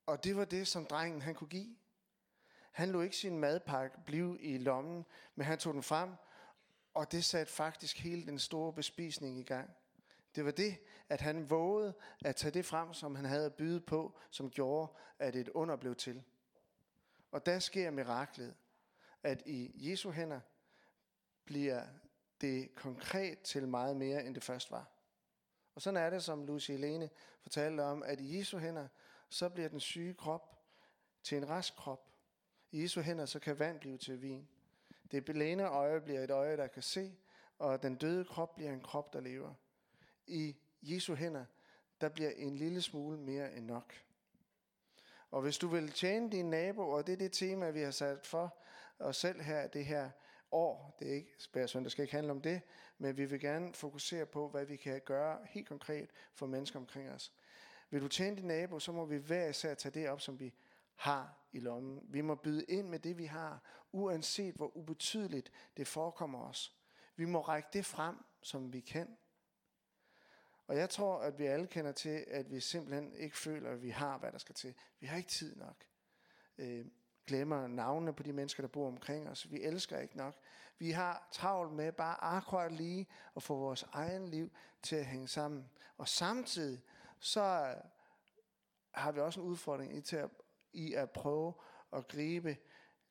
Og 0.06 0.24
det 0.24 0.36
var 0.36 0.46
det, 0.46 0.68
som 0.68 0.86
drengen 0.86 1.22
han 1.22 1.36
kunne 1.36 1.48
give. 1.48 1.76
Han 2.72 2.90
lå 2.90 3.02
ikke 3.02 3.18
sin 3.18 3.38
madpakke 3.38 3.98
blive 4.06 4.42
i 4.42 4.58
lommen, 4.58 5.06
men 5.36 5.46
han 5.46 5.58
tog 5.58 5.74
den 5.74 5.84
frem, 5.84 6.10
og 6.94 7.12
det 7.12 7.26
satte 7.26 7.54
faktisk 7.54 8.00
hele 8.00 8.26
den 8.26 8.40
store 8.40 8.74
bespisning 8.74 9.38
i 9.38 9.44
gang. 9.44 9.70
Det 10.36 10.46
var 10.46 10.52
det, 10.52 10.78
at 11.10 11.22
han 11.22 11.50
vågede 11.50 11.94
at 12.26 12.36
tage 12.36 12.52
det 12.52 12.66
frem, 12.66 12.94
som 12.94 13.16
han 13.16 13.26
havde 13.26 13.46
at 13.46 13.54
byde 13.54 13.82
på, 13.82 14.20
som 14.30 14.50
gjorde, 14.50 14.92
at 15.20 15.36
et 15.36 15.50
under 15.50 15.76
blev 15.76 15.96
til. 15.96 16.24
Og 17.32 17.46
der 17.46 17.60
sker 17.60 17.92
miraklet, 17.92 18.56
at 19.24 19.44
i 19.46 19.90
Jesu 19.90 20.12
hænder 20.12 20.40
bliver 21.46 21.84
det 22.42 22.76
konkret 22.76 23.40
til 23.40 23.68
meget 23.68 23.98
mere, 23.98 24.26
end 24.26 24.36
det 24.36 24.44
først 24.44 24.72
var. 24.72 24.92
Og 25.76 25.82
sådan 25.82 25.98
er 25.98 26.10
det, 26.10 26.24
som 26.24 26.46
Lucy 26.46 26.72
Helene 26.72 27.10
fortalte 27.42 27.82
om, 27.82 28.04
at 28.04 28.20
i 28.20 28.38
Jesu 28.38 28.58
hænder, 28.58 28.88
så 29.30 29.50
bliver 29.50 29.70
den 29.70 29.80
syge 29.80 30.14
krop 30.14 30.64
til 31.24 31.38
en 31.38 31.50
rask 31.50 31.76
krop. 31.76 32.12
I 32.72 32.82
Jesu 32.82 33.02
hænder, 33.02 33.26
så 33.26 33.40
kan 33.40 33.60
vand 33.60 33.80
blive 33.80 33.98
til 33.98 34.22
vin. 34.22 34.48
Det 35.12 35.26
blæne 35.26 35.68
øje 35.68 36.02
bliver 36.02 36.24
et 36.24 36.32
øje, 36.32 36.58
der 36.58 36.68
kan 36.68 36.84
se, 36.84 37.18
og 37.60 37.84
den 37.84 37.96
døde 37.96 38.26
krop 38.26 38.56
bliver 38.56 38.74
en 38.74 38.82
krop, 38.82 39.14
der 39.14 39.20
lever. 39.20 39.54
I 40.28 40.56
Jesu 40.82 41.14
hænder, 41.14 41.46
der 42.02 42.10
bliver 42.10 42.32
en 42.32 42.56
lille 42.56 42.82
smule 42.82 43.18
mere 43.18 43.54
end 43.54 43.66
nok. 43.66 43.94
Og 45.32 45.42
hvis 45.42 45.58
du 45.58 45.68
vil 45.68 45.92
tjene 45.92 46.32
din 46.32 46.50
nabo, 46.50 46.90
og 46.90 47.08
det 47.08 47.14
er 47.14 47.18
det 47.18 47.32
tema, 47.32 47.70
vi 47.70 47.82
har 47.82 47.92
sat 47.92 48.26
for 48.26 48.58
os 49.00 49.18
selv 49.18 49.42
her, 49.42 49.68
det 49.68 49.86
her 49.86 50.10
år, 50.52 50.96
det 51.00 51.10
er 51.10 51.14
ikke 51.14 51.34
spærsøn, 51.38 51.84
det 51.84 51.92
skal 51.92 52.04
ikke 52.04 52.16
handle 52.16 52.32
om 52.32 52.42
det, 52.42 52.62
men 52.98 53.18
vi 53.18 53.26
vil 53.26 53.40
gerne 53.40 53.74
fokusere 53.74 54.26
på, 54.26 54.50
hvad 54.50 54.66
vi 54.66 54.76
kan 54.76 55.02
gøre 55.06 55.40
helt 55.50 55.68
konkret 55.68 56.10
for 56.34 56.46
mennesker 56.46 56.80
omkring 56.80 57.10
os. 57.10 57.34
Vil 57.90 58.02
du 58.02 58.08
tjene 58.08 58.36
din 58.36 58.48
nabo, 58.48 58.80
så 58.80 58.92
må 58.92 59.06
vi 59.06 59.18
hver 59.18 59.48
især 59.48 59.74
tage 59.74 60.00
det 60.00 60.10
op, 60.10 60.22
som 60.22 60.40
vi 60.40 60.54
har 60.96 61.38
i 61.52 61.60
lommen. 61.60 62.00
Vi 62.04 62.22
må 62.22 62.36
byde 62.36 62.66
ind 62.70 62.88
med 62.88 63.00
det, 63.00 63.18
vi 63.18 63.26
har, 63.26 63.62
uanset 63.92 64.56
hvor 64.56 64.78
ubetydeligt 64.78 65.52
det 65.78 65.88
forekommer 65.88 66.40
os. 66.40 66.76
Vi 67.16 67.26
må 67.26 67.42
række 67.42 67.70
det 67.74 67.86
frem, 67.86 68.16
som 68.42 68.74
vi 68.74 68.80
kan. 68.80 69.18
Og 70.72 70.78
jeg 70.78 70.90
tror, 70.90 71.18
at 71.18 71.40
vi 71.40 71.46
alle 71.46 71.68
kender 71.68 71.92
til, 71.92 72.26
at 72.28 72.52
vi 72.52 72.60
simpelthen 72.60 73.14
ikke 73.14 73.38
føler, 73.38 73.72
at 73.72 73.82
vi 73.82 73.90
har, 73.90 74.18
hvad 74.18 74.32
der 74.32 74.38
skal 74.38 74.56
til. 74.56 74.74
Vi 75.00 75.08
har 75.08 75.18
ikke 75.18 75.30
tid 75.30 75.56
nok. 75.56 75.76
Øh, 76.58 76.86
glemmer 77.28 77.68
navnene 77.68 78.14
på 78.14 78.24
de 78.24 78.34
mennesker, 78.34 78.64
der 78.64 78.68
bor 78.68 78.88
omkring 78.88 79.30
os. 79.30 79.52
Vi 79.52 79.62
elsker 79.62 80.00
ikke 80.00 80.18
nok. 80.18 80.36
Vi 80.78 80.92
har 80.92 81.28
travlt 81.32 81.74
med 81.74 81.92
bare 81.92 82.24
akkurat 82.24 82.72
lige 82.72 83.08
at 83.36 83.44
få 83.44 83.56
vores 83.56 83.86
egen 83.92 84.28
liv 84.28 84.52
til 84.84 84.96
at 84.96 85.06
hænge 85.06 85.28
sammen. 85.28 85.70
Og 85.98 86.08
samtidig 86.08 86.82
så 87.20 87.76
har 88.92 89.12
vi 89.12 89.20
også 89.20 89.40
en 89.40 89.48
udfordring 89.48 89.98
i, 89.98 90.02
til 90.02 90.16
at, 90.16 90.30
i 90.74 90.94
at 90.94 91.12
prøve 91.12 91.54
at 91.94 92.08
gribe 92.08 92.58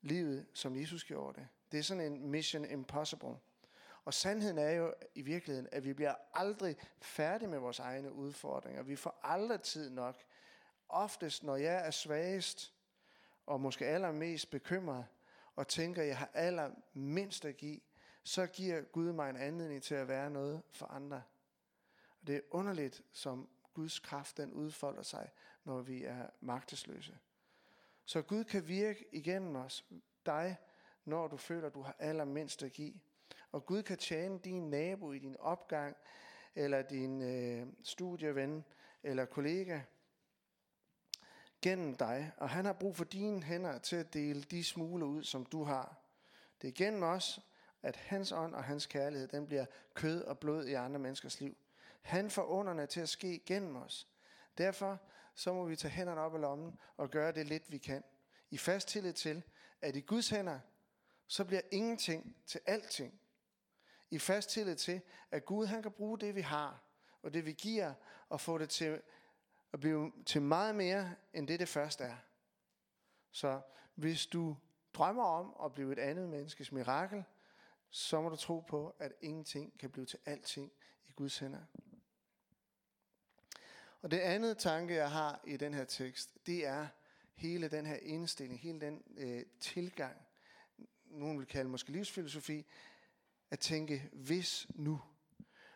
livet, 0.00 0.46
som 0.54 0.76
Jesus 0.76 1.04
gjorde 1.04 1.40
det. 1.40 1.48
Det 1.72 1.78
er 1.78 1.82
sådan 1.82 2.12
en 2.12 2.30
mission 2.30 2.64
impossible. 2.64 3.36
Og 4.04 4.14
sandheden 4.14 4.58
er 4.58 4.70
jo 4.70 4.94
i 5.14 5.22
virkeligheden, 5.22 5.68
at 5.72 5.84
vi 5.84 5.92
bliver 5.92 6.14
aldrig 6.34 6.76
færdige 7.00 7.48
med 7.48 7.58
vores 7.58 7.78
egne 7.78 8.12
udfordringer. 8.12 8.82
Vi 8.82 8.96
får 8.96 9.20
aldrig 9.22 9.60
tid 9.60 9.90
nok. 9.90 10.22
Oftest, 10.88 11.42
når 11.42 11.56
jeg 11.56 11.86
er 11.86 11.90
svagest, 11.90 12.74
og 13.46 13.60
måske 13.60 13.86
allermest 13.86 14.50
bekymret, 14.50 15.06
og 15.56 15.68
tænker, 15.68 16.02
at 16.02 16.08
jeg 16.08 16.18
har 16.18 16.30
allermindst 16.34 17.44
at 17.44 17.56
give, 17.56 17.80
så 18.24 18.46
giver 18.46 18.80
Gud 18.80 19.12
mig 19.12 19.30
en 19.30 19.36
anledning 19.36 19.82
til 19.82 19.94
at 19.94 20.08
være 20.08 20.30
noget 20.30 20.62
for 20.72 20.86
andre. 20.86 21.22
Og 22.20 22.26
det 22.26 22.36
er 22.36 22.40
underligt, 22.50 23.02
som 23.12 23.48
Guds 23.74 23.98
kraft 23.98 24.36
den 24.36 24.52
udfolder 24.52 25.02
sig, 25.02 25.30
når 25.64 25.80
vi 25.80 26.04
er 26.04 26.26
magtesløse. 26.40 27.18
Så 28.04 28.22
Gud 28.22 28.44
kan 28.44 28.68
virke 28.68 29.04
igennem 29.12 29.56
os, 29.56 29.86
dig, 30.26 30.56
når 31.04 31.28
du 31.28 31.36
føler, 31.36 31.68
du 31.68 31.82
har 31.82 31.96
allermindst 31.98 32.62
at 32.62 32.72
give. 32.72 33.00
Og 33.52 33.66
Gud 33.66 33.82
kan 33.82 33.98
tjene 33.98 34.38
din 34.38 34.70
nabo 34.70 35.12
i 35.12 35.18
din 35.18 35.36
opgang, 35.38 35.96
eller 36.54 36.82
din 36.82 37.22
øh, 37.22 37.66
studieven, 37.82 38.64
eller 39.02 39.24
kollega, 39.24 39.80
gennem 41.62 41.94
dig. 41.94 42.32
Og 42.36 42.50
han 42.50 42.64
har 42.64 42.72
brug 42.72 42.96
for 42.96 43.04
dine 43.04 43.42
hænder 43.42 43.78
til 43.78 43.96
at 43.96 44.14
dele 44.14 44.42
de 44.42 44.64
smule 44.64 45.06
ud, 45.06 45.24
som 45.24 45.46
du 45.46 45.64
har. 45.64 45.96
Det 46.62 46.68
er 46.68 46.72
gennem 46.72 47.02
os, 47.02 47.40
at 47.82 47.96
hans 47.96 48.32
ånd 48.32 48.54
og 48.54 48.64
hans 48.64 48.86
kærlighed, 48.86 49.28
den 49.28 49.46
bliver 49.46 49.64
kød 49.94 50.22
og 50.22 50.38
blod 50.38 50.66
i 50.66 50.74
andre 50.74 50.98
menneskers 50.98 51.40
liv. 51.40 51.56
Han 52.02 52.30
får 52.30 52.44
underne 52.44 52.86
til 52.86 53.00
at 53.00 53.08
ske 53.08 53.42
gennem 53.46 53.76
os. 53.76 54.08
Derfor 54.58 54.98
så 55.34 55.52
må 55.52 55.64
vi 55.64 55.76
tage 55.76 55.92
hænderne 55.92 56.20
op 56.20 56.34
af 56.34 56.40
lommen 56.40 56.78
og 56.96 57.10
gøre 57.10 57.32
det 57.32 57.46
lidt 57.46 57.72
vi 57.72 57.78
kan. 57.78 58.04
I 58.50 58.58
fast 58.58 58.88
tillid 58.88 59.12
til, 59.12 59.42
at 59.80 59.96
i 59.96 60.00
Guds 60.00 60.30
hænder, 60.30 60.58
så 61.26 61.44
bliver 61.44 61.60
ingenting 61.70 62.36
til 62.46 62.60
alting. 62.66 63.20
I 64.10 64.18
fast 64.18 64.50
tillid 64.50 64.76
til, 64.76 65.00
at 65.30 65.44
Gud 65.44 65.66
han 65.66 65.82
kan 65.82 65.92
bruge 65.92 66.18
det 66.18 66.34
vi 66.34 66.40
har, 66.40 66.82
og 67.22 67.34
det 67.34 67.46
vi 67.46 67.52
giver, 67.52 67.94
og 68.28 68.40
få 68.40 68.58
det 68.58 68.70
til 68.70 69.02
at 69.72 69.80
blive 69.80 70.12
til 70.26 70.42
meget 70.42 70.74
mere, 70.74 71.14
end 71.34 71.48
det 71.48 71.60
det 71.60 71.68
først 71.68 72.00
er. 72.00 72.16
Så 73.30 73.60
hvis 73.94 74.26
du 74.26 74.56
drømmer 74.94 75.24
om 75.24 75.56
at 75.64 75.72
blive 75.72 75.92
et 75.92 75.98
andet 75.98 76.28
menneskes 76.28 76.72
mirakel, 76.72 77.24
så 77.90 78.20
må 78.20 78.28
du 78.28 78.36
tro 78.36 78.60
på, 78.60 78.94
at 78.98 79.12
ingenting 79.20 79.78
kan 79.78 79.90
blive 79.90 80.06
til 80.06 80.18
alting 80.26 80.72
i 81.08 81.12
Guds 81.12 81.38
hænder. 81.38 81.60
Og 84.02 84.10
det 84.10 84.18
andet 84.18 84.58
tanke, 84.58 84.94
jeg 84.94 85.10
har 85.10 85.40
i 85.44 85.56
den 85.56 85.74
her 85.74 85.84
tekst, 85.84 86.46
det 86.46 86.66
er 86.66 86.86
hele 87.34 87.68
den 87.68 87.86
her 87.86 87.96
indstilling, 87.96 88.60
hele 88.60 88.80
den 88.80 89.02
øh, 89.16 89.42
tilgang, 89.60 90.16
nogen 91.04 91.38
vil 91.38 91.46
kalde 91.46 91.70
måske 91.70 91.92
livsfilosofi, 91.92 92.66
at 93.50 93.58
tænke, 93.58 94.10
hvis 94.12 94.66
nu. 94.74 95.00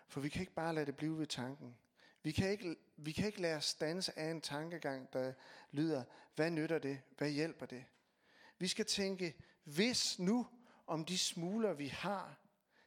For 0.08 0.20
vi 0.20 0.28
kan 0.28 0.40
ikke 0.40 0.54
bare 0.54 0.74
lade 0.74 0.86
det 0.86 0.96
blive 0.96 1.18
ved 1.18 1.26
tanken. 1.26 1.76
Vi 2.22 2.32
kan 2.32 2.50
ikke, 2.50 2.76
vi 2.96 3.12
kan 3.12 3.26
ikke 3.26 3.40
lade 3.40 3.56
os 3.56 3.64
stanse 3.64 4.18
af 4.18 4.30
en 4.30 4.40
tankegang, 4.40 5.12
der 5.12 5.32
lyder, 5.72 6.04
hvad 6.34 6.50
nytter 6.50 6.78
det? 6.78 7.00
Hvad 7.18 7.30
hjælper 7.30 7.66
det? 7.66 7.84
Vi 8.58 8.68
skal 8.68 8.84
tænke, 8.84 9.34
hvis 9.64 10.18
nu 10.18 10.46
om 10.86 11.04
de 11.04 11.18
smuler, 11.18 11.72
vi 11.72 11.86
har. 11.86 12.38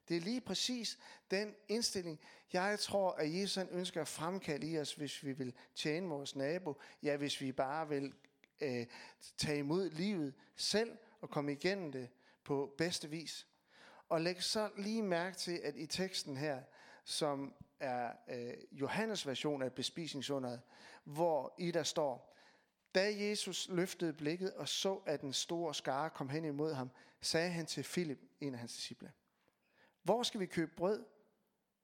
Det 0.08 0.18
er 0.18 0.22
lige 0.22 0.42
præcis 0.42 1.00
den 1.32 1.56
indstilling, 1.68 2.20
jeg 2.54 2.80
tror, 2.80 3.12
at 3.12 3.34
Jesus 3.34 3.64
ønsker 3.72 4.02
at 4.02 4.08
fremkalde 4.08 4.68
i 4.68 4.80
os, 4.80 4.94
hvis 4.94 5.24
vi 5.24 5.34
vil 5.34 5.54
tjene 5.76 6.08
vores 6.08 6.36
nabo. 6.36 6.82
Ja, 7.04 7.18
hvis 7.18 7.42
vi 7.42 7.52
bare 7.52 7.90
vil 7.90 8.14
øh, 8.62 8.86
tage 9.38 9.60
imod 9.60 9.90
livet 9.90 10.34
selv 10.56 10.98
og 11.22 11.30
komme 11.30 11.52
igennem 11.52 11.92
det 11.92 12.10
på 12.44 12.74
bedste 12.78 13.10
vis. 13.10 13.48
Og 14.10 14.22
læg 14.22 14.44
så 14.44 14.70
lige 14.78 15.04
mærke 15.04 15.38
til, 15.38 15.60
at 15.64 15.76
i 15.76 15.86
teksten 15.86 16.38
her, 16.38 16.62
som 17.04 17.54
er 17.80 18.12
øh, 18.30 18.54
Johannes 18.72 19.28
version 19.28 19.62
af 19.62 19.74
bespisningsunderet, 19.74 20.62
hvor 21.04 21.56
i 21.58 21.72
der 21.72 21.84
står, 21.84 22.34
da 22.96 23.16
Jesus 23.18 23.68
løftede 23.70 24.14
blikket 24.14 24.54
og 24.54 24.70
så, 24.70 24.94
at 25.06 25.22
den 25.22 25.34
store 25.34 25.76
skare 25.76 26.10
kom 26.10 26.30
hen 26.30 26.46
imod 26.46 26.74
ham, 26.74 26.92
sagde 27.22 27.50
han 27.50 27.66
til 27.66 27.84
Filip, 27.84 28.20
en 28.42 28.54
af 28.54 28.60
hans 28.60 28.76
disciple, 28.76 29.12
hvor 30.04 30.24
skal 30.24 30.40
vi 30.40 30.46
købe 30.46 30.72
brød, 30.76 31.06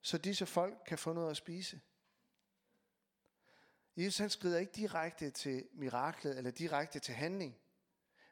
så 0.00 0.18
disse 0.18 0.46
folk 0.46 0.78
kan 0.86 0.98
få 0.98 1.12
noget 1.12 1.30
at 1.30 1.36
spise? 1.36 1.80
Jesus 3.96 4.18
han 4.18 4.30
skrider 4.30 4.58
ikke 4.58 4.72
direkte 4.72 5.30
til 5.30 5.68
miraklet 5.72 6.38
eller 6.38 6.50
direkte 6.50 6.98
til 6.98 7.14
handling. 7.14 7.56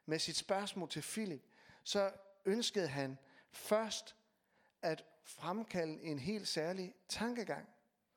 Med 0.05 0.19
sit 0.19 0.35
spørgsmål 0.35 0.89
til 0.89 1.01
Filip, 1.01 1.43
så 1.83 2.11
ønskede 2.45 2.87
han 2.87 3.17
først 3.53 4.15
at 4.81 5.05
fremkalde 5.23 6.03
en 6.03 6.19
helt 6.19 6.47
særlig 6.47 6.95
tankegang. 7.09 7.69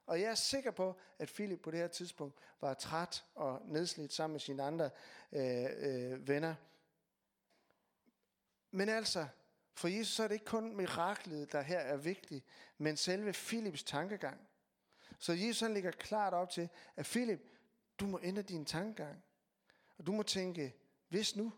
Og 0.06 0.20
jeg 0.20 0.30
er 0.30 0.34
sikker 0.34 0.70
på, 0.70 0.96
at 1.18 1.28
Philip 1.28 1.60
på 1.60 1.70
det 1.70 1.78
her 1.78 1.88
tidspunkt 1.88 2.38
var 2.60 2.74
træt 2.74 3.24
og 3.34 3.62
nedslidt 3.64 4.12
sammen 4.12 4.32
med 4.32 4.40
sine 4.40 4.62
andre 4.62 4.90
øh, 5.32 5.66
øh, 5.76 6.28
venner. 6.28 6.54
Men 8.70 8.88
altså, 8.88 9.26
for 9.74 9.88
Jesus 9.88 10.14
så 10.14 10.22
er 10.22 10.28
det 10.28 10.34
ikke 10.34 10.44
kun 10.44 10.76
miraklet, 10.76 11.52
der 11.52 11.60
her 11.60 11.78
er 11.78 11.96
vigtigt, 11.96 12.44
men 12.78 12.96
selve 12.96 13.32
Philips 13.32 13.82
tankegang. 13.82 14.48
Så 15.18 15.32
Jesus 15.32 15.60
han 15.60 15.74
ligger 15.74 15.90
klart 15.90 16.34
op 16.34 16.50
til, 16.50 16.68
at 16.96 17.06
Philip, 17.06 17.50
du 18.00 18.06
må 18.06 18.20
ændre 18.22 18.42
din 18.42 18.64
tankegang. 18.64 19.24
Og 19.98 20.06
du 20.06 20.12
må 20.12 20.22
tænke, 20.22 20.74
hvis 21.08 21.36
nu, 21.36 21.52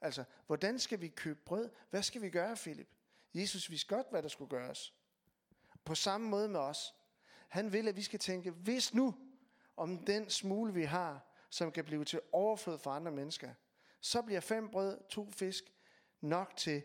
altså, 0.00 0.24
hvordan 0.46 0.78
skal 0.78 1.00
vi 1.00 1.08
købe 1.08 1.40
brød? 1.44 1.70
Hvad 1.90 2.02
skal 2.02 2.22
vi 2.22 2.30
gøre, 2.30 2.56
Philip? 2.56 2.88
Jesus 3.36 3.70
vidste 3.70 3.94
godt, 3.94 4.06
hvad 4.10 4.22
der 4.22 4.28
skulle 4.28 4.48
gøres. 4.48 4.94
På 5.84 5.94
samme 5.94 6.28
måde 6.28 6.48
med 6.48 6.60
os. 6.60 6.94
Han 7.48 7.72
vil, 7.72 7.88
at 7.88 7.96
vi 7.96 8.02
skal 8.02 8.18
tænke, 8.18 8.50
hvis 8.50 8.94
nu, 8.94 9.14
om 9.76 9.98
den 9.98 10.30
smule, 10.30 10.74
vi 10.74 10.82
har, 10.84 11.26
som 11.50 11.72
kan 11.72 11.84
blive 11.84 12.04
til 12.04 12.20
overflod 12.32 12.78
for 12.78 12.90
andre 12.90 13.12
mennesker, 13.12 13.54
så 14.00 14.22
bliver 14.22 14.40
fem 14.40 14.70
brød, 14.70 15.00
to 15.08 15.30
fisk, 15.30 15.64
nok 16.20 16.56
til, 16.56 16.82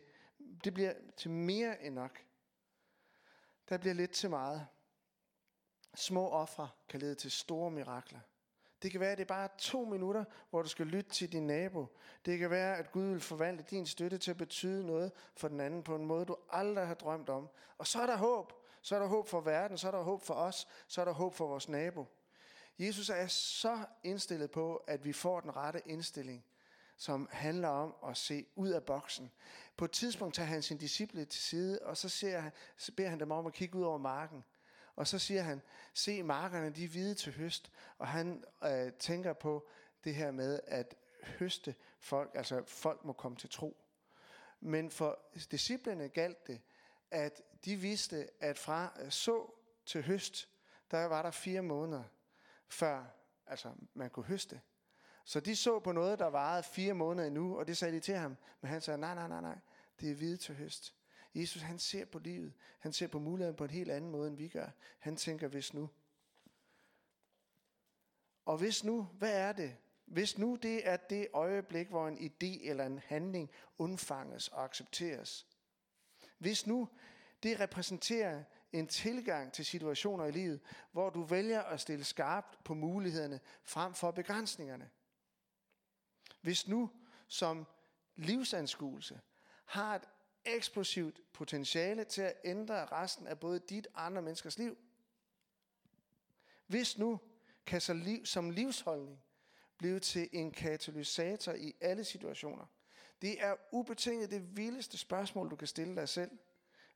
det 0.63 0.73
bliver 0.73 0.93
til 1.17 1.31
mere 1.31 1.83
end 1.83 1.95
nok. 1.95 2.25
Der 3.69 3.77
bliver 3.77 3.93
lidt 3.93 4.11
til 4.11 4.29
meget. 4.29 4.67
Små 5.95 6.29
ofre 6.29 6.69
kan 6.89 6.99
lede 6.99 7.15
til 7.15 7.31
store 7.31 7.71
mirakler. 7.71 8.19
Det 8.81 8.91
kan 8.91 8.99
være, 8.99 9.11
at 9.11 9.17
det 9.17 9.23
er 9.23 9.27
bare 9.27 9.49
to 9.57 9.85
minutter, 9.85 10.23
hvor 10.49 10.61
du 10.61 10.69
skal 10.69 10.85
lytte 10.85 11.11
til 11.11 11.31
din 11.31 11.47
nabo. 11.47 11.87
Det 12.25 12.39
kan 12.39 12.49
være, 12.49 12.77
at 12.77 12.91
Gud 12.91 13.03
vil 13.03 13.21
forvandle 13.21 13.65
din 13.69 13.85
støtte 13.85 14.17
til 14.17 14.31
at 14.31 14.37
betyde 14.37 14.85
noget 14.85 15.11
for 15.35 15.47
den 15.47 15.59
anden 15.59 15.83
på 15.83 15.95
en 15.95 16.05
måde, 16.05 16.25
du 16.25 16.35
aldrig 16.49 16.87
har 16.87 16.93
drømt 16.93 17.29
om. 17.29 17.49
Og 17.77 17.87
så 17.87 18.01
er 18.01 18.05
der 18.05 18.17
håb. 18.17 18.53
Så 18.81 18.95
er 18.95 18.99
der 18.99 19.07
håb 19.07 19.27
for 19.27 19.41
verden, 19.41 19.77
så 19.77 19.87
er 19.87 19.91
der 19.91 20.01
håb 20.01 20.21
for 20.21 20.33
os, 20.33 20.67
så 20.87 21.01
er 21.01 21.05
der 21.05 21.11
håb 21.11 21.33
for 21.33 21.47
vores 21.47 21.69
nabo. 21.69 22.05
Jesus 22.79 23.09
er 23.09 23.27
så 23.27 23.79
indstillet 24.03 24.51
på, 24.51 24.75
at 24.75 25.05
vi 25.05 25.13
får 25.13 25.39
den 25.39 25.55
rette 25.55 25.81
indstilling, 25.85 26.45
som 26.97 27.27
handler 27.31 27.67
om 27.67 27.95
at 28.07 28.17
se 28.17 28.45
ud 28.55 28.69
af 28.69 28.83
boksen. 28.83 29.31
På 29.77 29.85
et 29.85 29.91
tidspunkt 29.91 30.35
tager 30.35 30.47
han 30.47 30.61
sin 30.61 30.77
disciple 30.77 31.25
til 31.25 31.41
side, 31.41 31.79
og 31.81 31.97
så, 31.97 32.09
ser 32.09 32.39
han, 32.39 32.51
så 32.77 32.91
beder 32.91 33.09
han 33.09 33.19
dem 33.19 33.31
om 33.31 33.45
at 33.45 33.53
kigge 33.53 33.77
ud 33.77 33.83
over 33.83 33.97
marken. 33.97 34.43
Og 34.95 35.07
så 35.07 35.19
siger 35.19 35.41
han, 35.41 35.61
se 35.93 36.23
markerne, 36.23 36.69
de 36.69 36.83
er 36.83 36.87
hvide 36.87 37.15
til 37.15 37.33
høst. 37.33 37.71
Og 37.97 38.07
han 38.07 38.43
øh, 38.63 38.93
tænker 38.93 39.33
på 39.33 39.67
det 40.03 40.15
her 40.15 40.31
med 40.31 40.59
at 40.67 40.95
høste 41.23 41.75
folk, 41.99 42.31
altså 42.33 42.63
folk 42.67 43.05
må 43.05 43.13
komme 43.13 43.37
til 43.37 43.49
tro. 43.49 43.77
Men 44.59 44.91
for 44.91 45.19
disciplene 45.51 46.09
galt 46.09 46.47
det, 46.47 46.61
at 47.11 47.41
de 47.65 47.75
vidste, 47.75 48.29
at 48.39 48.57
fra 48.57 48.93
øh, 49.01 49.11
så 49.11 49.51
til 49.85 50.03
høst, 50.03 50.49
der 50.91 51.05
var 51.05 51.21
der 51.21 51.31
fire 51.31 51.61
måneder, 51.61 52.03
før 52.67 53.05
altså, 53.47 53.71
man 53.93 54.09
kunne 54.09 54.25
høste. 54.25 54.61
Så 55.23 55.39
de 55.39 55.55
så 55.55 55.79
på 55.79 55.91
noget, 55.91 56.19
der 56.19 56.25
varede 56.25 56.63
fire 56.63 56.93
måneder 56.93 57.27
endnu, 57.27 57.57
og 57.57 57.67
det 57.67 57.77
sagde 57.77 57.95
de 57.95 57.99
til 57.99 58.15
ham. 58.15 58.37
Men 58.61 58.71
han 58.71 58.81
sagde, 58.81 58.97
nej, 58.97 59.15
nej, 59.15 59.27
nej, 59.27 59.41
nej, 59.41 59.57
det 59.99 60.11
er 60.11 60.15
hvide 60.15 60.37
til 60.37 60.55
høst. 60.55 60.95
Jesus, 61.35 61.61
han 61.61 61.79
ser 61.79 62.05
på 62.05 62.19
livet. 62.19 62.53
Han 62.79 62.93
ser 62.93 63.07
på 63.07 63.19
muligheden 63.19 63.55
på 63.55 63.63
en 63.63 63.69
helt 63.69 63.91
anden 63.91 64.11
måde, 64.11 64.27
end 64.27 64.37
vi 64.37 64.47
gør. 64.47 64.69
Han 64.99 65.15
tænker, 65.15 65.47
hvis 65.47 65.73
nu. 65.73 65.89
Og 68.45 68.57
hvis 68.57 68.83
nu, 68.83 69.03
hvad 69.03 69.33
er 69.33 69.51
det? 69.51 69.77
Hvis 70.05 70.37
nu 70.37 70.55
det 70.55 70.87
er 70.87 70.97
det 70.97 71.27
øjeblik, 71.33 71.87
hvor 71.87 72.07
en 72.07 72.17
idé 72.17 72.69
eller 72.69 72.85
en 72.85 72.99
handling 72.99 73.51
undfanges 73.77 74.47
og 74.47 74.63
accepteres. 74.63 75.47
Hvis 76.37 76.67
nu 76.67 76.89
det 77.43 77.59
repræsenterer 77.59 78.43
en 78.71 78.87
tilgang 78.87 79.53
til 79.53 79.65
situationer 79.65 80.25
i 80.25 80.31
livet, 80.31 80.61
hvor 80.91 81.09
du 81.09 81.23
vælger 81.23 81.61
at 81.61 81.81
stille 81.81 82.03
skarpt 82.03 82.63
på 82.63 82.73
mulighederne 82.73 83.39
frem 83.63 83.93
for 83.93 84.11
begrænsningerne. 84.11 84.89
Hvis 86.41 86.67
nu 86.67 86.89
som 87.27 87.67
livsanskuelse 88.15 89.21
har 89.65 89.95
et 89.95 90.09
eksplosivt 90.45 91.21
potentiale 91.33 92.03
til 92.03 92.21
at 92.21 92.33
ændre 92.43 92.85
resten 92.85 93.27
af 93.27 93.39
både 93.39 93.59
dit 93.59 93.87
og 93.93 94.05
andre 94.05 94.21
menneskers 94.21 94.57
liv. 94.57 94.77
Hvis 96.67 96.97
nu 96.97 97.19
kan 97.65 97.81
så 97.81 97.93
liv, 97.93 98.25
som 98.25 98.49
livsholdning 98.49 99.19
blive 99.77 99.99
til 99.99 100.29
en 100.31 100.51
katalysator 100.51 101.53
i 101.53 101.75
alle 101.81 102.03
situationer. 102.03 102.65
Det 103.21 103.43
er 103.43 103.55
ubetinget 103.71 104.31
det 104.31 104.57
vildeste 104.57 104.97
spørgsmål, 104.97 105.51
du 105.51 105.55
kan 105.55 105.67
stille 105.67 105.95
dig 105.95 106.09
selv. 106.09 106.31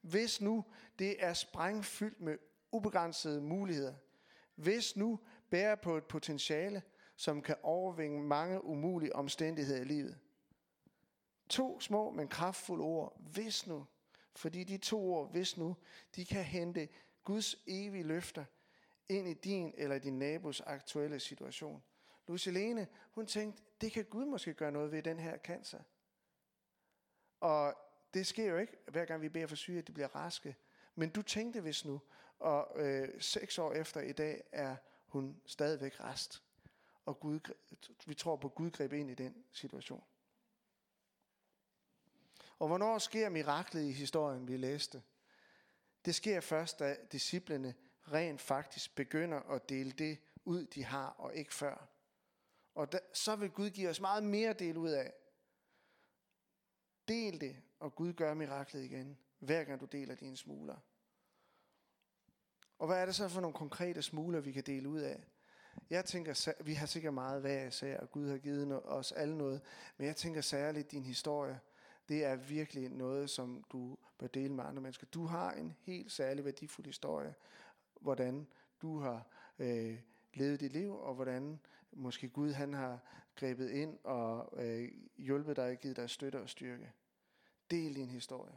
Hvis 0.02 0.42
nu 0.42 0.66
det 1.00 1.26
er 1.26 1.34
sprængfyldt 1.34 2.22
med 2.22 2.38
ubegrænsede 2.72 3.42
muligheder. 3.42 3.94
Hvis 4.56 4.96
nu 4.96 5.20
bærer 5.50 5.76
på 5.76 5.98
et 5.98 6.04
potentiale, 6.04 6.84
som 7.16 7.42
kan 7.42 7.56
overvinde 7.64 8.24
mange 8.24 8.64
umulige 8.64 9.16
omstændigheder 9.16 9.82
i 9.82 9.84
livet. 9.84 10.20
To 11.50 11.80
små, 11.80 12.12
men 12.12 12.28
kraftfulde 12.28 12.84
ord, 12.84 13.18
hvis 13.20 13.68
nu. 13.68 13.86
Fordi 14.36 14.64
de 14.64 14.78
to 14.78 15.14
ord, 15.14 15.32
hvis 15.32 15.58
nu, 15.58 15.76
de 16.16 16.26
kan 16.26 16.44
hente 16.44 16.90
Guds 17.24 17.56
evige 17.68 18.04
løfter 18.04 18.46
ind 19.10 19.28
i 19.28 19.34
din 19.34 19.74
eller 19.78 20.00
din 20.00 20.20
nabos 20.20 20.62
aktuelle 20.62 21.20
situation. 21.20 21.84
Lucilene, 22.28 22.88
hun 23.12 23.26
tænkte, 23.26 23.64
det 23.82 23.92
kan 23.92 24.06
Gud 24.06 24.26
måske 24.26 24.54
gøre 24.54 24.72
noget 24.72 24.92
ved 24.92 25.04
den 25.04 25.20
her 25.20 25.38
cancer. 25.38 25.80
Og 27.40 27.74
det 28.14 28.28
sker 28.28 28.46
jo 28.46 28.58
ikke, 28.58 28.78
hver 28.88 29.06
gang 29.06 29.22
vi 29.22 29.30
beder 29.30 29.48
for 29.48 29.56
syge, 29.56 29.80
at 29.80 29.88
de 29.88 29.92
bliver 29.92 30.16
raske. 30.16 30.56
Men 30.96 31.10
du 31.10 31.22
tænkte 31.22 31.62
hvis 31.62 31.86
nu, 31.86 32.02
og 32.40 32.72
øh, 32.76 33.22
seks 33.22 33.58
år 33.58 33.74
efter 33.74 34.02
i 34.02 34.12
dag 34.12 34.44
er 34.52 34.76
hun 35.08 35.42
stadigvæk 35.46 36.00
rest. 36.00 36.44
Og 37.06 37.20
Gud, 37.20 37.40
vi 38.06 38.14
tror 38.14 38.36
på, 38.36 38.48
at 38.48 38.56
Gud 38.56 38.72
greb 38.72 38.94
ind 38.94 39.12
i 39.12 39.16
den 39.16 39.44
situation. 39.52 40.04
Og 42.60 42.68
hvornår 42.68 42.98
sker 42.98 43.30
miraklet 43.30 43.84
i 43.84 43.92
historien, 43.92 44.48
vi 44.48 44.58
læste? 44.58 45.04
Det 46.06 46.16
sker 46.16 46.42
først, 46.42 46.80
da 46.80 46.98
disciplene 47.12 47.76
rent 48.12 48.42
faktisk 48.42 48.96
begynder 48.96 49.40
at 49.40 49.70
dele 49.70 49.92
det 49.92 50.18
ud, 50.46 50.66
de 50.66 50.84
har, 50.84 51.08
og 51.08 51.36
ikke 51.36 51.54
før. 51.54 51.88
Og 52.76 52.92
da, 52.92 53.00
så 53.14 53.36
vil 53.36 53.50
Gud 53.50 53.70
give 53.70 53.90
os 53.90 54.02
meget 54.02 54.24
mere 54.24 54.54
del 54.54 54.78
ud 54.78 54.90
af. 54.90 55.14
Del 57.08 57.42
det, 57.42 57.62
og 57.80 57.96
Gud 57.96 58.14
gør 58.14 58.34
miraklet 58.34 58.84
igen, 58.84 59.18
hver 59.40 59.64
gang 59.64 59.82
du 59.82 59.86
deler 59.86 60.16
dine 60.16 60.38
smuler. 60.38 60.78
Og 62.80 62.88
hvad 62.88 63.02
er 63.02 63.06
det 63.06 63.16
så 63.16 63.30
for 63.30 63.42
nogle 63.42 63.56
konkrete 63.56 64.02
smuler, 64.02 64.40
vi 64.40 64.52
kan 64.52 64.64
dele 64.64 64.90
ud 64.90 65.00
af? 65.00 65.24
Jeg 65.90 66.06
tænker, 66.06 66.64
vi 66.64 66.74
har 66.74 66.86
sikkert 66.86 67.14
meget 67.14 67.42
hvad 67.42 67.72
jeg 67.82 68.00
og 68.00 68.12
Gud 68.12 68.30
har 68.30 68.38
givet 68.38 68.84
os 68.84 69.12
alle 69.12 69.38
noget, 69.38 69.62
men 69.98 70.08
jeg 70.08 70.16
tænker 70.16 70.42
særligt 70.42 70.92
din 70.92 71.06
historie, 71.06 71.60
det 72.10 72.26
er 72.26 72.36
virkelig 72.36 72.90
noget, 72.90 73.30
som 73.30 73.64
du 73.72 73.98
bør 74.18 74.28
dele 74.28 74.54
med 74.54 74.64
andre 74.64 74.82
mennesker. 74.82 75.08
Du 75.08 75.26
har 75.26 75.52
en 75.52 75.74
helt 75.82 76.12
særlig 76.12 76.46
værdifuld 76.46 76.86
historie, 76.86 77.36
hvordan 78.02 78.48
du 78.82 79.00
har 79.00 79.28
øh, 79.60 80.00
levet 80.34 80.60
dit 80.60 80.72
liv, 80.74 81.00
og 81.00 81.16
hvordan 81.16 81.60
måske 81.92 82.30
Gud 82.30 82.52
han 82.52 82.74
har 82.74 83.00
grebet 83.36 83.70
ind 83.70 83.98
og 84.04 84.64
øh, 84.66 84.92
hjulpet 85.18 85.56
dig 85.56 85.72
og 85.72 85.78
givet 85.78 85.98
dig 85.98 86.10
støtte 86.10 86.42
og 86.42 86.50
styrke. 86.50 86.92
Del 87.72 87.96
din 87.96 88.10
historie. 88.10 88.56